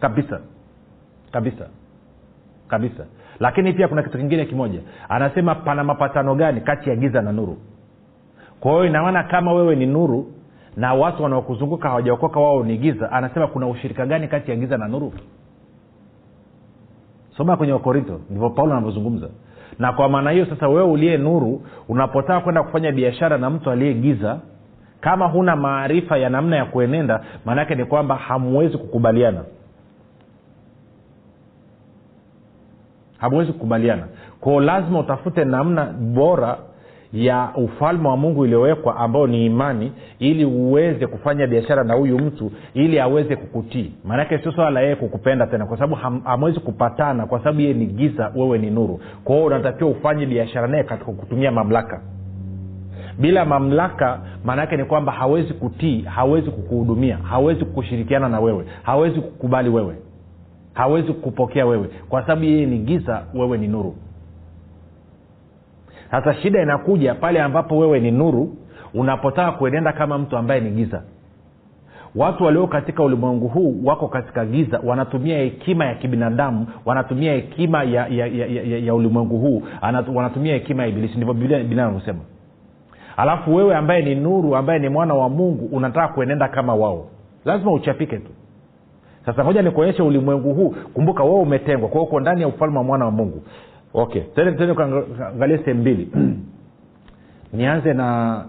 Kabisa. 0.00 0.40
Kabisa. 1.32 1.66
Kabisa. 2.68 3.06
Lakini 3.40 3.72
pia 3.72 3.88
kuna 3.88 4.02
kitu 4.02 4.18
kingine 4.18 4.44
kimoja. 4.44 4.80
Anasema 5.08 5.54
pana 5.54 5.84
mapatano 5.84 6.34
gani 6.34 6.60
kati 6.60 6.90
ya 6.90 6.96
giza 6.96 7.22
na 7.22 7.32
nuru? 7.32 7.56
Kwa 8.60 8.72
hiyo 8.72 8.84
inamaana 8.84 9.22
kama 9.24 9.52
wewe 9.52 9.76
ni 9.76 9.86
nuru 9.86 10.32
na 10.76 10.94
watu 10.94 11.22
wanaokuzunguka 11.22 11.88
hawajaokoka 11.88 12.40
wao 12.40 12.64
ni 12.64 12.78
giza 12.78 13.12
anasema 13.12 13.46
kuna 13.46 13.66
ushirika 13.68 14.06
gani 14.06 14.28
kati 14.28 14.50
ya 14.50 14.56
giza 14.56 14.78
na 14.78 14.88
nuru? 14.88 15.12
Soma 17.36 17.56
kwenye 17.56 17.72
wakorinto 17.72 18.20
ndivyo 18.30 18.50
paulo 18.50 18.72
anavyozungumza 18.72 19.28
na 19.78 19.92
kwa 19.92 20.08
maana 20.08 20.30
hiyo 20.30 20.46
sasa 20.46 20.68
wewe 20.68 20.82
uliye 20.90 21.16
nuru 21.16 21.62
unapotaka 21.88 22.40
kwenda 22.40 22.62
kufanya 22.62 22.92
biashara 22.92 23.38
na 23.38 23.50
mtu 23.50 23.70
aliye 23.70 23.94
giza 23.94 24.38
kama 25.00 25.26
huna 25.26 25.56
maarifa 25.56 26.16
ya 26.18 26.30
namna 26.30 26.56
ya 26.56 26.64
kuenenda 26.64 27.20
maanaake 27.44 27.74
ni 27.74 27.84
kwamba 27.84 28.14
hamwezi 28.16 28.78
kukubaliana. 28.78 29.40
Hamwezi 33.18 33.52
kukubaliana. 33.52 34.02
Kwao 34.40 34.60
lazima 34.60 34.98
utafute 34.98 35.44
namna 35.44 35.84
bora 35.86 36.58
ya 37.14 37.50
ufalme 37.56 38.08
wa 38.08 38.16
mungu 38.16 38.44
iliyowekwa 38.44 38.96
ambao 38.96 39.26
ni 39.26 39.46
imani 39.46 39.92
ili 40.18 40.44
uweze 40.44 41.06
kufanya 41.06 41.46
biashara 41.46 41.84
na 41.84 41.94
huyu 41.94 42.18
mtu 42.18 42.52
ili 42.74 43.00
aweze 43.00 43.36
kukutii. 43.36 43.92
Maanake 44.04 44.38
sio 44.38 44.52
swala 44.52 44.70
la 44.70 44.80
yeye 44.80 44.96
kukupenda 44.96 45.46
tena 45.46 45.66
kwa 45.66 45.76
sababu 45.76 45.94
ham, 45.94 46.20
hamwezi 46.24 46.60
kupatana 46.60 47.26
kwa 47.26 47.38
sababu 47.38 47.60
yeye 47.60 47.74
ni 47.74 47.86
giza 47.86 48.32
wewe 48.36 48.58
ni 48.58 48.70
nuru. 48.70 49.00
Kwa 49.24 49.34
hiyo 49.34 49.46
unatakiwa 49.46 49.90
ufanye 49.90 50.26
biashara 50.26 50.66
naye 50.68 50.84
katika 50.84 51.12
kutumia 51.12 51.52
mamlaka. 51.52 52.00
Bila 53.18 53.44
mamlaka 53.44 54.20
maanaake 54.44 54.76
ni 54.76 54.84
kwamba 54.84 55.12
hawezi 55.12 55.52
kutii 55.54 56.02
hawezi 56.02 56.50
kukuhudumia 56.50 57.16
hawezi 57.16 57.64
kushirikiana 57.64 58.28
na 58.28 58.40
wewe 58.40 58.64
hawezi 58.82 59.20
kukubali 59.20 59.68
wewe 59.68 59.94
hawezi 60.72 61.12
kukupokea 61.12 61.66
wewe. 61.66 61.88
Kwa 62.08 62.22
sababu 62.22 62.44
yeye 62.44 62.66
ni 62.66 62.78
giza 62.78 63.22
wewe 63.34 63.58
ni 63.58 63.68
nuru 63.68 63.94
sasa 66.10 66.34
shida 66.34 66.62
inakuja 66.62 67.14
pale 67.14 67.42
ambapo 67.42 67.78
wewe 67.78 68.00
ni 68.00 68.10
nuru 68.10 68.56
unapotaka 68.94 69.52
kuenenda 69.52 69.92
kama 69.92 70.18
mtu 70.18 70.36
ambaye 70.36 70.60
ni 70.60 70.70
giza. 70.70 71.02
Watu 72.16 72.44
walio 72.44 72.66
katika 72.66 73.02
ulimwengu 73.02 73.48
huu 73.48 73.74
wako 73.84 74.08
katika 74.08 74.44
giza 74.44 74.80
wanatumia 74.84 75.38
hekima 75.38 75.84
ya 75.84 75.94
kibinadamu 75.94 76.66
wanatumia 76.84 77.32
hekima 77.32 77.82
ya, 77.84 78.06
ya, 78.06 78.26
ya, 78.26 78.46
ya, 78.46 78.78
ya 78.78 78.94
ulimwengu 78.94 79.38
huu 79.38 79.62
Anatu, 79.80 80.16
wanatumia 80.16 80.54
hekima 80.54 80.82
ya 80.82 80.88
ibilisi. 80.88 81.14
Ndivyo 81.16 81.34
biblia 81.34 81.60
inavyosema. 81.60 82.18
Alafu 83.16 83.54
wewe 83.54 83.76
ambaye 83.76 84.02
ni 84.02 84.14
nuru 84.14 84.56
ambaye 84.56 84.78
ni 84.78 84.88
mwana 84.88 85.14
wa 85.14 85.28
mungu 85.28 85.76
unataka 85.76 86.08
kuenenda 86.08 86.48
kama 86.48 86.74
wao. 86.74 87.06
Lazima 87.44 87.72
uchapike 87.72 88.16
tu. 88.18 88.30
Sasa 89.26 89.44
moja 89.44 89.62
nikuonyeshe 89.62 90.02
ulimwengu 90.02 90.54
huu. 90.54 90.74
Kumbuka 90.94 91.24
wewe 91.24 91.40
umetengwa 91.40 91.88
kwa 91.88 92.02
uko 92.02 92.20
ndani 92.20 92.40
ya 92.42 92.48
ufalme 92.48 92.78
wa 92.78 92.84
mwana 92.84 93.04
wa 93.04 93.10
mungu 93.10 93.42
okay 93.94 94.22
tende 94.34 94.52
tende 94.52 94.74
kaangalia 94.74 95.58
sehemu 95.58 95.80
mbili. 95.80 96.10
Nianze 97.52 97.92
na 97.94 98.44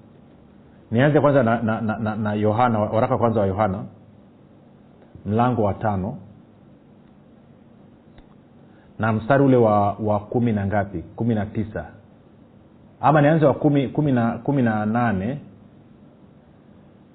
nianze 0.90 1.20
kwanza 1.20 1.42
na 1.42 1.62
na, 1.62 1.80
na, 1.80 1.98
na, 1.98 2.16
na 2.16 2.32
yohana 2.34 2.78
waraka 2.78 3.18
kwanza 3.18 3.40
wa 3.40 3.46
yohana 3.46 3.84
mlango 5.26 5.62
wa 5.62 5.74
tano 5.74 6.16
na 8.98 9.12
mstari 9.12 9.44
ule 9.44 9.56
wa, 9.56 9.92
wa 9.92 10.20
kumi 10.20 10.52
na 10.52 10.66
ngapi? 10.66 10.98
Kumi 11.16 11.34
na 11.34 11.46
tisa. 11.46 11.86
Ama 13.00 13.20
nianze 13.22 13.46
wa 13.46 13.54
kumi, 13.54 13.88
kumi, 13.88 14.12
na, 14.12 14.30
kumi 14.38 14.62
na 14.62 14.86
nane 14.86 15.38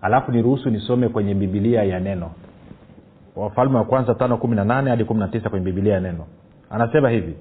alafu 0.01 0.31
niruhusu 0.31 0.69
nisome 0.69 1.09
kwenye 1.09 1.33
bibilia 1.35 1.83
ya 1.83 1.99
neno. 1.99 2.31
Wafalme 3.35 3.77
wa 3.77 3.83
kwanza 3.85 4.15
tano 4.15 4.37
kumi 4.37 4.55
na 4.55 4.63
nane 4.63 4.89
hadi 4.89 5.05
kumi 5.05 5.19
na 5.19 5.27
tisa 5.27 5.49
kwenye 5.49 5.65
bibilia 5.65 5.93
ya 5.93 5.99
neno. 5.99 6.25
Anasema 6.69 7.09
hivi 7.09 7.35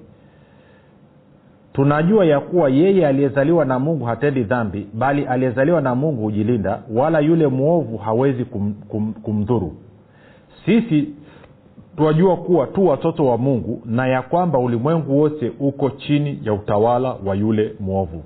tunajua 1.73 2.25
ya 2.25 2.39
kuwa 2.39 2.69
yeye 2.69 3.07
aliyezaliwa 3.07 3.65
na 3.65 3.79
mungu 3.79 4.05
hatendi 4.05 4.43
dhambi 4.43 4.87
bali 4.93 5.25
aliyezaliwa 5.25 5.81
na 5.81 5.95
mungu 5.95 6.21
hujilinda 6.21 6.79
wala 6.93 7.19
yule 7.19 7.47
mwovu 7.47 7.97
hawezi 7.97 8.45
kum, 8.45 8.73
kum, 8.87 9.13
kumdhuru. 9.13 9.73
Sisi 10.65 11.07
twajua 11.97 12.37
kuwa 12.37 12.67
tu 12.67 12.87
watoto 12.87 13.25
wa 13.25 13.37
mungu 13.37 13.81
na 13.85 14.07
ya 14.07 14.21
kwamba 14.21 14.59
ulimwengu 14.59 15.19
wote 15.19 15.51
uko 15.59 15.89
chini 15.89 16.39
ya 16.43 16.53
utawala 16.53 17.15
wa 17.25 17.35
yule 17.35 17.75
mwovu. 17.79 18.23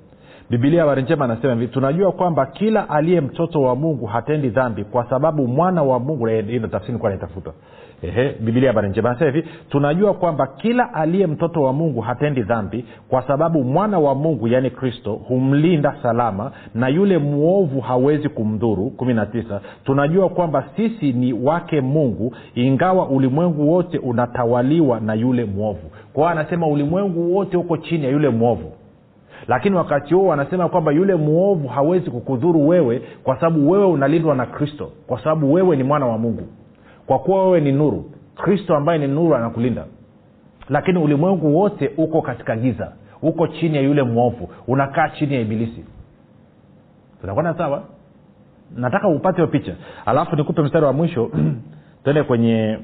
Bibilia 0.49 0.81
habari 0.81 1.01
njema 1.03 1.25
anasema 1.25 1.53
hivi 1.53 1.67
tunajua 1.67 2.11
kwamba 2.11 2.45
kila 2.45 2.89
aliye 2.89 3.21
mtoto 3.21 3.61
wa 3.61 3.75
mungu 3.75 4.05
hatendi 4.05 4.49
dhambi 4.49 4.83
kwa 4.83 5.09
sababu 5.09 5.47
mwana 5.47 5.83
wa 5.83 5.99
mungu 5.99 6.27
tafsiri 6.71 6.93
nikuwa 6.93 7.11
naitafuta 7.11 7.51
Ehe, 8.01 8.35
bibilia 8.39 8.69
habari 8.69 8.89
njema. 8.89 9.09
Anasema 9.09 9.31
hivi 9.31 9.47
tunajua 9.69 10.13
kwamba 10.13 10.47
kila 10.47 10.93
aliye 10.93 11.27
mtoto 11.27 11.61
wa 11.61 11.73
mungu 11.73 12.01
hatendi 12.01 12.41
dhambi 12.43 12.85
kwa 13.09 13.21
sababu 13.21 13.63
mwana 13.63 13.99
wa 13.99 14.15
mungu 14.15 14.47
yaani 14.47 14.69
kristo 14.69 15.13
humlinda 15.13 15.95
salama 16.03 16.51
na 16.75 16.87
yule 16.87 17.17
mwovu 17.17 17.79
hawezi 17.81 18.29
kumdhuru. 18.29 18.89
Kumi 18.89 19.13
na 19.13 19.25
tisa 19.25 19.61
tunajua 19.85 20.29
kwamba 20.29 20.63
sisi 20.75 21.13
ni 21.13 21.33
wake 21.33 21.81
mungu 21.81 22.35
ingawa 22.55 23.07
ulimwengu 23.07 23.71
wote 23.71 23.97
unatawaliwa 23.97 24.99
na 24.99 25.13
yule 25.13 25.45
mwovu. 25.45 25.91
Kwao 26.13 26.29
anasema 26.29 26.67
ulimwengu 26.67 27.35
wote 27.35 27.57
uko 27.57 27.77
chini 27.77 28.03
ya 28.05 28.11
yule 28.11 28.29
mwovu. 28.29 28.71
Lakini 29.47 29.75
wakati 29.75 30.13
huo 30.13 30.27
wanasema 30.27 30.69
kwamba 30.69 30.91
yule 30.91 31.15
mwovu 31.15 31.67
hawezi 31.67 32.11
kukudhuru 32.11 32.67
wewe 32.67 33.01
kwa 33.23 33.35
sababu 33.35 33.71
wewe 33.71 33.85
unalindwa 33.85 34.35
na 34.35 34.45
kristo 34.45 34.91
kwa 35.07 35.23
sababu 35.23 35.53
wewe 35.53 35.75
ni 35.75 35.83
mwana 35.83 36.05
wa 36.05 36.17
mungu 36.17 36.43
kwa 37.07 37.19
kuwa 37.19 37.43
wewe 37.43 37.61
ni 37.61 37.71
nuru 37.71 38.11
kristo 38.35 38.75
ambaye 38.75 38.99
ni 38.99 39.07
nuru 39.07 39.35
anakulinda. 39.35 39.85
Lakini 40.69 40.99
ulimwengu 40.99 41.55
wote 41.57 41.91
uko 41.97 42.21
katika 42.21 42.55
giza 42.55 42.91
uko 43.21 43.47
chini 43.47 43.75
ya 43.75 43.81
yule 43.81 44.03
mwovu 44.03 44.49
unakaa 44.67 45.09
chini 45.09 45.33
ya 45.33 45.41
ibilisi. 45.41 45.85
Tunakwenda 47.21 47.53
sawa? 47.57 47.83
Nataka 48.75 49.07
upate 49.07 49.35
hiyo 49.35 49.47
picha. 49.47 49.75
Alafu 50.05 50.35
nikupe 50.35 50.61
mstari 50.61 50.85
wa 50.85 50.93
mwisho. 50.93 51.31
Tuende 52.03 52.23
kwenye 52.23 52.79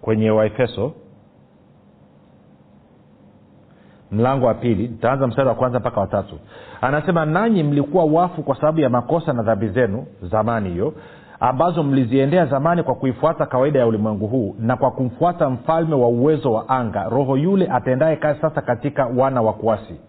kwenye 0.00 0.30
waefeso. 0.30 0.92
Mlango 4.12 4.46
wa 4.46 4.54
pili. 4.54 4.88
Nitaanza 4.88 5.26
mstari 5.26 5.48
wa 5.48 5.54
kwanza 5.54 5.78
mpaka 5.80 6.00
watatu 6.00 6.38
anasema 6.80 7.24
nanyi 7.26 7.62
mlikuwa 7.62 8.04
wafu 8.04 8.42
kwa 8.42 8.56
sababu 8.56 8.80
ya 8.80 8.88
makosa 8.88 9.32
na 9.32 9.42
dhambi 9.42 9.68
zenu 9.68 10.06
zamani 10.22 10.70
hiyo 10.70 10.94
ambazo 11.40 11.82
mliziendea 11.82 12.46
zamani 12.46 12.82
kwa 12.82 12.94
kuifuata 12.94 13.46
kawaida 13.46 13.78
ya 13.78 13.86
ulimwengu 13.86 14.26
huu 14.26 14.54
na 14.58 14.76
kwa 14.76 14.90
kumfuata 14.90 15.50
mfalme 15.50 15.94
wa 15.94 16.08
uwezo 16.08 16.52
wa 16.52 16.68
anga 16.68 17.04
roho 17.08 17.36
yule 17.36 17.68
atendaye 17.68 18.16
kazi 18.16 18.40
sasa 18.40 18.60
katika 18.62 19.06
wana 19.06 19.42
wa 19.42 19.52
kuasi 19.52 20.00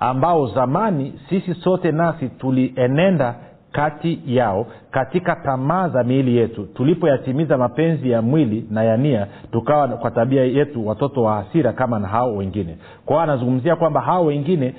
ambao 0.00 0.46
zamani 0.46 1.20
sisi 1.28 1.54
sote 1.54 1.92
nasi 1.92 2.28
tulienenda 2.28 3.34
kati 3.74 4.20
yao 4.26 4.66
katika 4.90 5.36
tamaa 5.36 5.88
za 5.88 6.04
miili 6.04 6.36
yetu. 6.36 6.64
Tulipoyatimiza 6.74 7.58
mapenzi 7.58 8.10
ya 8.10 8.22
mwili 8.22 8.66
na 8.70 8.84
ya 8.84 8.96
nia 8.96 9.26
tukawa 9.52 9.88
kwa 9.88 10.10
tabia 10.10 10.44
yetu 10.44 10.86
watoto 10.86 11.22
wa 11.22 11.34
hasira 11.34 11.72
kama 11.72 11.98
na 11.98 12.08
hao 12.08 12.36
wengine. 12.36 12.78
Kwao 13.06 13.20
anazungumzia 13.20 13.76
kwamba 13.76 14.00
hao 14.00 14.24
wengine 14.24 14.74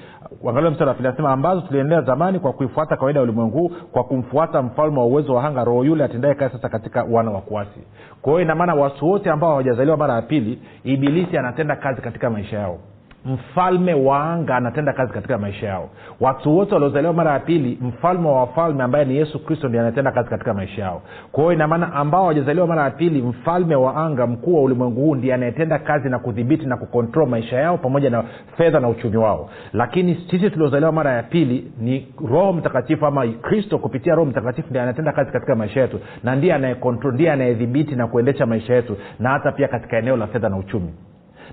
angalia 0.49 0.71
mstari 0.71 0.87
wa 0.87 0.93
pili 0.93 1.07
anasema 1.07 1.31
ambazo 1.31 1.61
tuliendea 1.61 2.01
zamani 2.01 2.39
kwa 2.39 2.53
kuifuata 2.53 2.97
kawaida 2.97 3.19
ya 3.19 3.23
ulimwengu 3.23 3.69
kwa 3.91 4.03
kumfuata 4.03 4.61
mfalme 4.61 4.99
wa 4.99 5.05
uwezo 5.05 5.35
wa 5.35 5.41
hanga 5.41 5.63
roho 5.63 5.83
yule 5.85 6.03
atendaye 6.03 6.35
kazi 6.35 6.53
sasa 6.53 6.69
katika 6.69 7.03
wana 7.03 7.31
wa 7.31 7.41
kuasi. 7.41 7.79
Kwa 8.21 8.31
hiyo 8.33 8.41
inamaana 8.41 8.75
watu 8.75 9.09
wote 9.09 9.29
ambao 9.29 9.49
hawajazaliwa 9.49 9.97
mara 9.97 10.13
ya 10.13 10.21
pili 10.21 10.59
ibilisi 10.83 11.37
anatenda 11.37 11.75
kazi 11.75 12.01
katika 12.01 12.29
maisha 12.29 12.57
yao 12.59 12.77
mfalme 13.25 13.93
wa 13.93 14.23
anga 14.23 14.55
anatenda 14.55 14.93
kazi 14.93 15.13
katika 15.13 15.37
maisha 15.37 15.67
yao. 15.67 15.89
Watu 16.19 16.57
wote 16.57 16.73
waliozaliwa 16.73 17.13
mara 17.13 17.31
ya 17.31 17.39
pili 17.39 17.77
mfalme 17.81 18.27
wa 18.27 18.39
wafalme 18.39 18.83
ambaye 18.83 19.05
ni 19.05 19.15
yesu 19.17 19.45
kristo 19.45 19.67
ndi 19.69 19.77
anatenda 19.79 20.11
kazi 20.11 20.29
katika 20.29 20.53
maisha 20.53 20.81
yao. 20.81 21.01
Kwa 21.31 21.43
hiyo 21.43 21.53
inamaana 21.53 21.93
ambao 21.93 22.21
hawajazaliwa 22.21 22.67
mara 22.67 22.83
ya 22.83 22.89
pili 22.91 23.21
mfalme 23.21 23.75
wa 23.75 23.95
anga 23.95 24.27
mkuu 24.27 24.55
wa 24.55 24.61
ulimwengu 24.61 25.01
huu 25.01 25.15
ndiye 25.15 25.33
anayetenda 25.33 25.79
kazi 25.79 26.09
na 26.09 26.19
kudhibiti 26.19 26.65
na 26.65 26.77
kukontrol 26.77 27.27
maisha 27.29 27.55
yao 27.59 27.77
pamoja 27.77 28.09
na 28.09 28.23
fedha 28.57 28.79
na 28.79 28.89
uchumi 28.89 29.17
wao. 29.17 29.49
Lakini 29.73 30.15
sisi 30.31 30.49
tuliozaliwa 30.49 30.91
mara 30.91 31.11
ya 31.11 31.23
pili 31.23 31.71
ni 31.79 32.07
roho 32.29 32.53
mtakatifu 32.53 33.05
ama 33.05 33.27
kristo 33.27 33.77
kupitia 33.77 34.15
roho 34.15 34.29
mtakatifu 34.29 34.67
ndi 34.69 34.79
anatenda 34.79 35.11
kazi 35.11 35.31
katika 35.31 35.55
maisha 35.55 35.81
yetu 35.81 35.99
na 36.23 36.35
ndiye 36.35 36.53
anayekontrol 36.53 37.13
ndiye 37.13 37.31
anayedhibiti 37.31 37.95
na 37.95 38.07
kuendesha 38.07 38.45
maisha 38.45 38.73
yetu 38.75 38.97
na 39.19 39.29
hata 39.29 39.51
pia 39.51 39.67
katika 39.67 39.97
eneo 39.97 40.17
la 40.17 40.27
fedha 40.27 40.49
na 40.49 40.57
uchumi. 40.57 40.93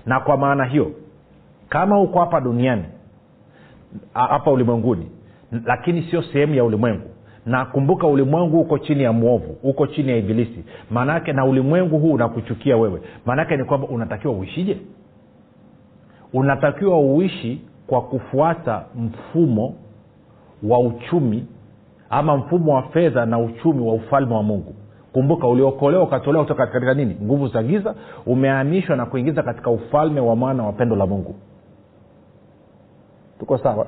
Na 0.05 0.19
kwa 0.19 0.37
maana 0.37 0.65
hiyo 0.65 0.91
kama 1.73 1.95
huko 1.95 2.19
hapa 2.19 2.41
duniani 2.41 2.83
hapa 4.13 4.51
ulimwenguni 4.51 5.07
lakini 5.65 6.01
sio 6.01 6.21
sehemu 6.21 6.55
ya 6.55 6.63
ulimwengu. 6.63 7.09
Na 7.45 7.65
kumbuka 7.65 8.07
ulimwengu 8.07 8.59
uko 8.61 8.77
chini 8.79 9.03
ya 9.03 9.11
mwovu 9.13 9.57
uko 9.63 9.87
chini 9.87 10.09
ya 10.11 10.17
ibilisi. 10.17 10.63
Maanaake 10.91 11.33
na 11.33 11.45
ulimwengu 11.45 11.99
huu 11.99 12.13
unakuchukia 12.13 12.77
wewe. 12.77 13.01
Maanaake 13.25 13.57
ni 13.57 13.63
kwamba 13.63 13.87
unatakiwa 13.87 14.33
uishije? 14.33 14.77
Unatakiwa 16.33 16.99
uishi 16.99 17.61
kwa 17.87 18.01
kufuata 18.01 18.85
mfumo 18.95 19.73
wa 20.63 20.79
uchumi 20.79 21.45
ama 22.09 22.37
mfumo 22.37 22.75
wa 22.75 22.81
fedha 22.83 23.25
na 23.25 23.39
uchumi 23.39 23.81
wa 23.87 23.93
ufalme 23.93 24.35
wa 24.35 24.43
mungu. 24.43 24.75
Kumbuka 25.13 25.47
uliokolewa 25.47 26.03
ukatolewa 26.03 26.43
kutoka 26.43 26.67
katika 26.67 26.93
nini? 26.93 27.17
Nguvu 27.23 27.47
za 27.47 27.63
giza 27.63 27.95
umehamishwa 28.25 28.95
na 28.95 29.05
kuingiza 29.05 29.43
katika 29.43 29.69
ufalme 29.71 30.19
wa 30.21 30.35
mwana 30.35 30.63
wa 30.63 30.71
pendo 30.73 30.95
la 30.95 31.05
mungu 31.05 31.35
tuko 33.39 33.57
sawa? 33.57 33.87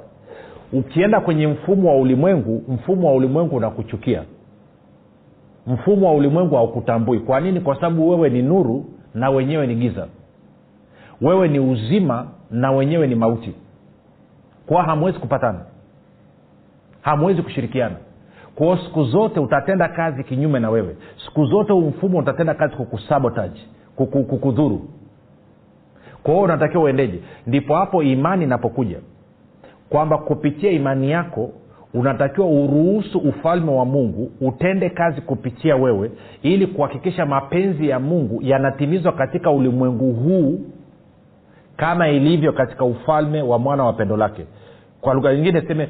Ukienda 0.74 1.20
kwenye 1.22 1.48
mfumo 1.48 1.90
wa 1.90 1.98
ulimwengu 1.98 2.64
mfumo 2.74 3.08
wa 3.08 3.14
ulimwengu 3.14 3.56
unakuchukia. 3.56 4.24
Mfumo 5.68 6.08
wa 6.08 6.14
ulimwengu 6.14 6.56
haukutambui. 6.56 7.20
Kwa 7.20 7.40
nini? 7.40 7.60
Kwa 7.60 7.76
sababu 7.76 8.10
wewe 8.10 8.30
ni 8.30 8.42
nuru 8.42 8.86
na 9.14 9.30
wenyewe 9.30 9.68
ni 9.68 9.76
giza. 9.76 10.08
Wewe 11.22 11.48
ni 11.48 11.60
uzima 11.60 12.28
na 12.52 12.72
wenyewe 12.72 13.08
ni 13.08 13.16
mauti. 13.16 13.56
Kwa 14.66 14.84
hamwezi 14.84 15.20
kupatana. 15.20 15.60
Hamwezi 17.02 17.42
kushirikiana. 17.42 17.96
Kwao 18.56 18.78
siku 18.78 19.04
zote 19.04 19.40
utatenda 19.40 19.88
kazi 19.88 20.24
kinyume 20.24 20.60
na 20.60 20.70
wewe. 20.70 20.96
Siku 21.26 21.46
zote 21.46 21.74
huu 21.74 21.82
mfumo 21.82 22.18
utatenda 22.20 22.54
kazi 22.54 22.76
kukusabotage 22.76 23.60
kukudhuru. 23.96 24.82
Kwa 26.24 26.34
hiyo 26.34 26.44
unatakiwa 26.44 26.84
uendeje? 26.84 27.20
Ndipo 27.48 27.76
hapo 27.76 28.04
imani 28.04 28.44
inapokuja 28.44 28.98
kwamba 29.90 30.18
kupitia 30.18 30.72
imani 30.72 31.12
yako 31.12 31.52
unatakiwa 31.94 32.48
uruhusu 32.48 33.18
ufalme 33.20 33.72
wa 33.72 33.86
mungu 33.86 34.32
utende 34.42 34.90
kazi 34.90 35.22
kupitia 35.22 35.76
wewe 35.76 36.12
ili 36.42 36.68
kuhakikisha 36.68 37.26
mapenzi 37.26 37.90
ya 37.90 38.00
mungu 38.00 38.40
yanatimizwa 38.42 39.12
katika 39.12 39.52
ulimwengu 39.52 40.14
huu 40.14 40.60
kama 41.78 42.10
ilivyo 42.10 42.54
katika 42.54 42.86
ufalme 42.86 43.42
wa 43.42 43.60
mwana 43.60 43.84
wa 43.84 43.94
pendo 43.94 44.18
lake. 44.18 44.46
Kwa 45.02 45.14
lugha 45.14 45.36
nyingine 45.36 45.62
seme 45.62 45.90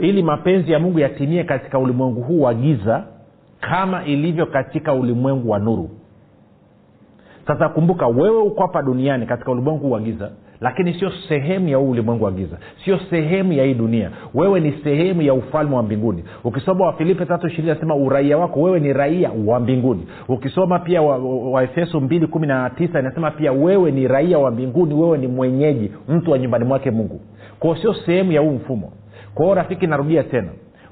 ili 0.00 0.22
mapenzi 0.22 0.72
ya 0.72 0.78
mungu 0.78 0.98
yatimie 0.98 1.44
katika 1.44 1.78
ulimwengu 1.78 2.20
huu 2.22 2.40
wa 2.40 2.54
giza 2.54 3.04
kama 3.60 4.04
ilivyo 4.04 4.46
katika 4.46 4.92
ulimwengu 4.92 5.50
wa 5.50 5.58
nuru. 5.58 5.90
Sasa 7.46 7.68
kumbuka 7.68 8.06
wewe 8.06 8.42
uko 8.42 8.62
hapa 8.62 8.82
duniani 8.82 9.26
katika 9.26 9.52
ulimwengu 9.52 9.78
huu 9.80 9.90
wa 9.90 10.00
giza 10.00 10.30
lakini 10.60 10.94
sio 10.94 11.12
sehemu 11.28 11.68
ya 11.68 11.76
huu 11.76 11.90
ulimwengu 11.90 12.24
wa 12.24 12.30
giza. 12.32 12.58
Sio 12.84 12.98
sehemu 13.10 13.52
ya 13.52 13.64
hii 13.64 13.74
dunia. 13.74 14.10
Wewe 14.34 14.60
ni 14.60 14.72
sehemu 14.84 15.22
ya 15.22 15.34
ufalme 15.34 15.76
wa 15.76 15.82
mbinguni. 15.82 16.24
Ukisoma 16.44 16.86
wafilipe 16.86 17.26
tatu 17.26 17.46
ishirini 17.46 17.68
nasema 17.74 17.94
uraia 17.96 18.38
wako 18.38 18.62
wewe 18.62 18.80
ni 18.80 18.92
raia 18.92 19.30
wa 19.46 19.60
mbinguni. 19.60 20.06
Ukisoma 20.28 20.78
pia 20.78 21.02
waefeso 21.02 21.96
wa 21.98 22.04
mbili 22.04 22.26
kumi 22.26 22.46
na 22.46 22.70
tisa 22.70 23.00
inasema 23.00 23.30
pia 23.30 23.52
wewe 23.52 23.90
ni 23.90 24.08
raia 24.08 24.38
wa 24.38 24.50
mbinguni 24.50 24.94
wewe 24.94 25.18
ni 25.18 25.26
mwenyeji 25.26 25.92
mtu 26.08 26.30
wa 26.30 26.38
nyumbani 26.38 26.64
mwake 26.64 26.90
mungu. 26.90 27.20
Kwao 27.58 27.76
sio 27.76 27.94
sehemu 27.94 28.32
ya 28.32 28.40
huu 28.40 28.50
mfumo. 28.52 28.92
Kwao 29.34 29.54
rafiki 29.54 29.86
narudia 29.86 30.22
tena 30.22 30.48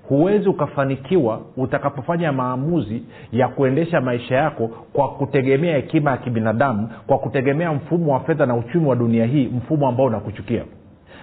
huwezi 0.08 0.48
ukafanikiwa 0.48 1.40
utakapofanya 1.56 2.32
maamuzi 2.32 3.02
ya 3.32 3.48
kuendesha 3.48 4.00
maisha 4.00 4.34
yako 4.36 4.70
kwa 4.92 5.08
kutegemea 5.08 5.76
hekima 5.76 6.10
ya 6.10 6.16
kibinadamu 6.16 6.88
kwa 7.06 7.18
kutegemea 7.18 7.72
mfumo 7.72 8.12
wa 8.12 8.20
fedha 8.20 8.46
na 8.46 8.56
uchumi 8.56 8.86
wa 8.86 8.96
dunia 8.96 9.26
hii 9.26 9.46
mfumo 9.56 9.88
ambao 9.88 10.06
unakuchukia. 10.06 10.62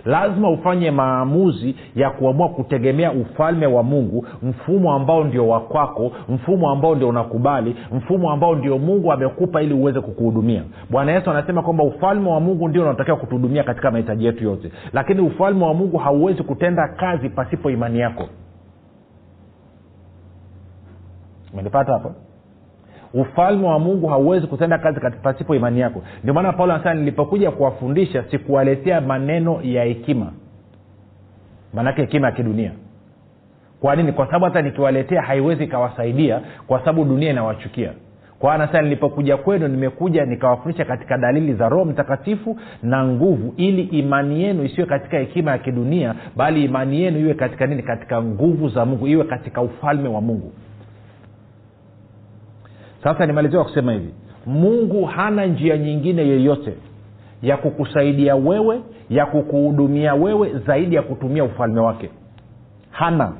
Lazima 0.05 0.49
ufanye 0.49 0.91
maamuzi 0.91 1.75
ya 1.95 2.09
kuamua 2.09 2.49
kutegemea 2.49 3.11
ufalme 3.11 3.65
wa 3.67 3.83
mungu 3.83 4.25
mfumo 4.43 4.93
ambao 4.93 5.23
ndio 5.23 5.47
wakwako 5.47 6.11
mfumo 6.29 6.69
ambao 6.71 6.95
ndio 6.95 7.09
unakubali 7.09 7.75
mfumo 7.93 8.31
ambao 8.31 8.55
ndio 8.55 8.77
mungu 8.77 9.11
amekupa 9.13 9.61
ili 9.61 9.73
uweze 9.73 10.01
kukuhudumia. 10.01 10.63
Bwana 10.89 11.11
yesu 11.11 11.31
anasema 11.31 11.61
kwamba 11.61 11.83
ufalme 11.83 12.29
wa 12.29 12.39
mungu 12.39 12.67
ndio 12.67 12.81
unatakiwa 12.83 13.17
kutuhudumia 13.17 13.63
katika 13.63 13.91
mahitaji 13.91 14.25
yetu 14.25 14.43
yote. 14.43 14.71
Lakini 14.93 15.21
ufalme 15.21 15.65
wa 15.65 15.73
mungu 15.73 15.97
hauwezi 15.97 16.43
kutenda 16.43 16.87
kazi 16.87 17.29
pasipo 17.29 17.69
imani 17.69 17.99
yako 17.99 18.25
umenipata 21.53 21.93
hapo? 21.93 22.15
Ufalme 23.13 23.67
wa 23.67 23.79
mungu 23.79 24.07
hauwezi 24.07 24.47
kutenda 24.47 24.77
kazi 24.77 24.99
pasipo 25.23 25.55
imani 25.55 25.79
yako. 25.79 26.03
Ndio 26.23 26.33
maana 26.33 26.53
paulo 26.53 26.73
anasema 26.73 26.93
nilipokuja 26.95 27.51
kuwafundisha 27.51 28.23
sikuwaletea 28.31 29.01
maneno 29.01 29.59
ya 29.63 29.83
hekima. 29.83 30.31
Maanake 31.73 32.01
hekima 32.01 32.27
ya 32.27 32.33
kidunia. 32.33 32.71
Kwa 33.81 33.95
nini? 33.95 34.11
Kwa 34.11 34.25
sababu 34.25 34.45
hata 34.45 34.61
nikiwaletea 34.61 35.21
haiwezi 35.21 35.63
ikawasaidia 35.63 36.41
kwa 36.67 36.79
sababu 36.79 37.05
dunia 37.05 37.29
inawachukia. 37.29 37.91
Kwa 38.39 38.53
anasema 38.53 38.81
nilipokuja 38.81 39.37
kwenu 39.37 39.67
nimekuja 39.67 40.25
nikawafundisha 40.25 40.85
katika 40.85 41.17
dalili 41.17 41.53
za 41.53 41.69
roho 41.69 41.85
mtakatifu 41.85 42.59
na 42.83 43.05
nguvu 43.05 43.53
ili 43.57 43.81
imani 43.81 44.43
yenu 44.43 44.63
isiwe 44.63 44.87
katika 44.87 45.17
hekima 45.17 45.51
ya 45.51 45.57
kidunia 45.57 46.15
bali 46.35 46.65
imani 46.65 47.01
yenu 47.01 47.19
iwe 47.19 47.33
katika 47.33 47.67
nini? 47.67 47.83
Katika 47.83 48.21
nguvu 48.21 48.69
za 48.69 48.85
mungu 48.85 49.07
iwe 49.07 49.23
katika 49.23 49.61
ufalme 49.61 50.09
wa 50.09 50.21
mungu 50.21 50.51
sasa 53.03 53.25
nimalizia 53.25 53.59
kwa 53.59 53.69
kusema 53.69 53.93
hivi. 53.93 54.13
Mungu 54.45 55.05
hana 55.05 55.45
njia 55.45 55.77
nyingine 55.77 56.27
yeyote 56.27 56.73
ya 57.41 57.57
kukusaidia 57.57 58.35
wewe 58.35 58.81
ya 59.09 59.25
kukuhudumia 59.25 60.13
wewe 60.13 60.53
zaidi 60.67 60.95
ya 60.95 61.01
kutumia 61.01 61.43
ufalme 61.43 61.79
wake. 61.79 62.09
Hana. 62.91 63.31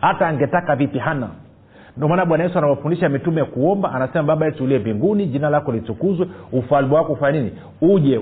Hata 0.00 0.26
angetaka 0.28 0.76
vipi 0.76 0.98
hana? 0.98 1.28
Ndio 1.96 2.08
maana 2.08 2.26
bwana 2.26 2.44
yesu 2.44 2.58
anawafundisha 2.58 3.08
mitume 3.08 3.44
kuomba 3.44 3.92
anasema 3.92 4.22
baba 4.24 4.46
yetu 4.46 4.64
ulie 4.64 4.78
mbinguni 4.78 5.26
jina 5.26 5.50
lako 5.50 5.72
litukuzwe 5.72 6.26
ufalme 6.52 6.94
wako 6.94 7.12
ufanya 7.12 7.38
nini? 7.40 7.52
Uje 7.80 8.20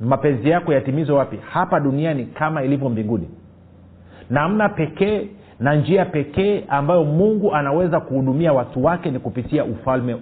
mapenzi 0.00 0.48
yako 0.50 0.72
yatimizwe 0.72 1.16
wapi? 1.16 1.36
Hapa 1.50 1.80
duniani 1.80 2.24
kama 2.26 2.62
ilivyo 2.62 2.88
mbinguni. 2.88 3.28
Namna 4.30 4.68
pekee 4.68 5.26
na 5.60 5.74
njia 5.74 6.04
pekee 6.04 6.64
ambayo 6.68 7.04
mungu 7.04 7.54
anaweza 7.54 8.00
kuhudumia 8.00 8.52
watu 8.52 8.84
wake 8.84 9.10
ni 9.10 9.18
kupitia 9.18 9.64
ufalme 9.64 10.16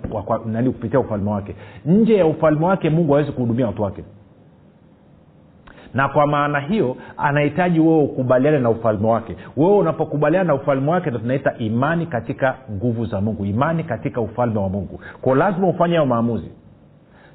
nani 0.47 0.71
kupitia 0.71 1.01
ufalme 1.01 1.31
wake. 1.31 1.55
Nje 1.87 2.15
ya 2.17 2.27
ufalme 2.27 2.67
wake 2.67 2.91
mungu 2.91 3.13
hawezi 3.13 3.33
kuhudumia 3.33 3.67
watu 3.67 3.83
wake. 3.83 4.05
Na 5.95 6.09
kwa 6.09 6.27
maana 6.27 6.61
hiyo 6.61 6.97
anahitaji 7.17 7.81
wewe 7.81 8.03
ukubaliane 8.03 8.59
na 8.59 8.71
ufalme 8.71 9.09
wake. 9.09 9.37
Wewe 9.57 9.77
unapokubaliana 9.79 10.45
na 10.45 10.55
ufalme 10.55 10.91
wake 10.91 11.11
ndo 11.11 11.19
tunaita 11.19 11.55
imani 11.59 12.07
katika 12.07 12.55
nguvu 12.73 13.07
za 13.07 13.21
mungu 13.21 13.45
imani 13.45 13.85
katika 13.85 14.21
ufalme 14.21 14.59
wa 14.61 14.69
mungu. 14.69 15.01
Ko 15.23 15.35
lazima 15.35 15.69
ufanye 15.69 15.95
hayo 15.95 16.07
maamuzi. 16.07 16.51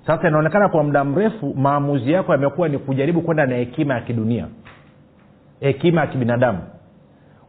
Sasa 0.08 0.28
inaonekana 0.28 0.70
kwa 0.70 0.84
muda 0.84 1.04
mrefu 1.04 1.54
maamuzi 1.58 2.12
yako 2.12 2.32
yamekuwa 2.32 2.70
ni 2.70 2.78
kujaribu 2.78 3.22
kwenda 3.22 3.46
na 3.46 3.56
hekima 3.56 3.94
ya 3.94 4.02
kidunia 4.02 4.48
hekima 5.60 6.02
ya 6.02 6.08
kibinadamu 6.08 6.60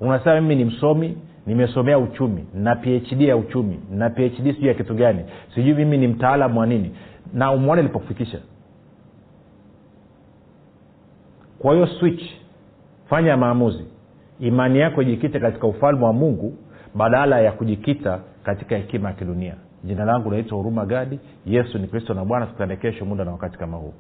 unasema 0.00 0.40
mimi 0.40 0.56
ni 0.56 0.64
msomi 0.64 1.16
nimesomea 1.46 1.98
uchumi 1.98 2.46
na 2.54 2.76
phd 2.76 3.20
ya 3.22 3.36
uchumi 3.36 3.80
na 3.90 4.10
phd 4.10 4.36
sijui 4.54 4.68
ya 4.68 4.74
kitu 4.74 4.94
gani. 4.94 5.24
Sijui 5.54 5.74
mimi 5.74 5.98
ni 5.98 6.08
mtaalamu 6.08 6.60
wa 6.60 6.66
nini. 6.66 6.90
Na 7.34 7.52
umwone 7.52 7.80
ilipokufikisha 7.80 8.38
kwa 11.58 11.74
hiyo 11.74 11.86
switch 11.86 12.22
fanya 13.08 13.36
maamuzi. 13.36 13.84
Imani 14.40 14.78
yako 14.78 15.02
ijikite 15.02 15.40
katika 15.40 15.66
ufalme 15.66 16.04
wa 16.04 16.12
mungu 16.12 16.54
badala 16.94 17.40
ya 17.40 17.52
kujikita 17.52 18.20
katika 18.42 18.76
hekima 18.76 19.08
ya 19.08 19.14
kidunia. 19.14 19.54
Jina 19.84 20.04
langu 20.04 20.30
naitwa 20.30 20.58
huruma 20.58 20.86
gadi. 20.86 21.18
Yesu 21.46 21.78
ni 21.78 21.86
kristo 21.86 22.14
na 22.14 22.24
bwana. 22.24 22.46
Tukutane 22.46 22.76
kesho 22.76 23.04
muda 23.04 23.24
na 23.24 23.30
wakati 23.32 23.58
kama 23.58 23.76
huu 23.76 23.94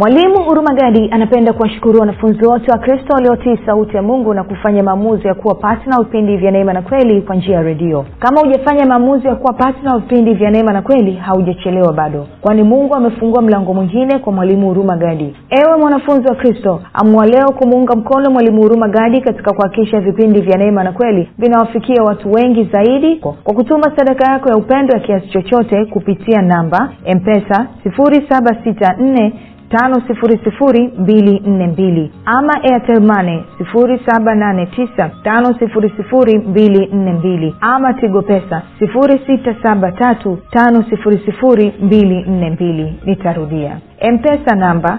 mwalimu 0.00 0.42
hurumagadi 0.44 1.08
anapenda 1.10 1.52
kuwashukuru 1.52 2.00
wanafunzi 2.00 2.46
wote 2.46 2.70
wa 2.72 2.78
kristo 2.78 3.14
waliotii 3.14 3.58
sauti 3.66 3.96
ya 3.96 4.02
mungu 4.02 4.34
na 4.34 4.44
kufanya 4.44 4.82
maamuzi 4.82 5.26
ya 5.28 5.34
kuwa 5.34 5.54
patna 5.54 5.96
vipindi 6.02 6.36
vya 6.36 6.50
neema 6.50 6.72
na 6.72 6.82
kweli 6.82 7.22
kwa 7.22 7.36
njia 7.36 7.54
ya 7.56 7.62
redio. 7.62 8.04
Kama 8.18 8.40
hujafanya 8.40 8.86
maamuzi 8.86 9.26
ya 9.26 9.34
kuwa 9.34 9.52
patna 9.52 9.98
vipindi 9.98 10.34
vya 10.34 10.50
neema 10.50 10.72
na 10.72 10.82
kweli 10.82 11.12
haujachelewa 11.12 11.92
bado. 11.92 12.26
Kwani 12.40 12.62
mungu 12.62 12.94
amefungua 12.94 13.42
mlango 13.42 13.74
mwingine 13.74 14.18
kwa 14.18 14.32
mwalimu 14.32 14.66
huruma 14.68 14.96
gadi 14.96 15.36
ewe 15.50 15.76
mwanafunzi 15.80 16.28
wa 16.28 16.34
kristo 16.34 16.80
amua 16.94 17.26
leo 17.26 17.48
kumuunga 17.58 17.96
mkono 17.96 18.30
mwalimu 18.30 18.62
huruma 18.62 18.88
gadi 18.88 19.20
katika 19.20 19.52
kuhakikisha 19.52 20.00
vipindi 20.00 20.40
vya 20.40 20.58
neema 20.58 20.84
na 20.84 20.92
kweli 20.92 21.28
vinawafikia 21.38 22.02
watu 22.02 22.32
wengi 22.32 22.64
zaidi 22.72 23.16
kwa 23.16 23.54
kutuma 23.54 23.92
sadaka 23.96 24.32
yako 24.32 24.48
ya 24.48 24.56
upendo 24.56 24.94
ya 24.94 25.00
kiasi 25.00 25.28
chochote 25.28 25.84
kupitia 25.84 26.42
namba 26.42 26.90
empesa 27.04 27.66
764 27.86 29.32
tano 29.70 30.02
sifuri 30.06 30.40
sifuri 30.44 30.88
mbili 30.98 31.40
nne 31.46 31.66
mbili. 31.66 32.12
Ama 32.24 32.52
airtelmane 32.62 33.44
sifuri 33.58 34.00
saba 34.06 34.34
nane 34.34 34.66
tisa 34.66 35.10
tano 35.24 35.54
sifuri 35.58 35.92
sifuri 35.96 36.38
mbili 36.38 36.86
nne 36.92 37.12
mbili. 37.12 37.54
Ama 37.60 37.92
tigo 37.94 38.22
pesa 38.22 38.62
sifuri 38.78 39.20
sita 39.26 39.54
saba 39.62 39.92
tatu 39.92 40.38
tano 40.50 40.84
sifuri 40.90 41.18
sifuri 41.24 41.72
mbili 41.82 42.22
nne 42.22 42.50
mbili. 42.50 42.94
Nitarudia. 43.04 43.78
Mpesa 44.12 44.56
namba 44.56 44.98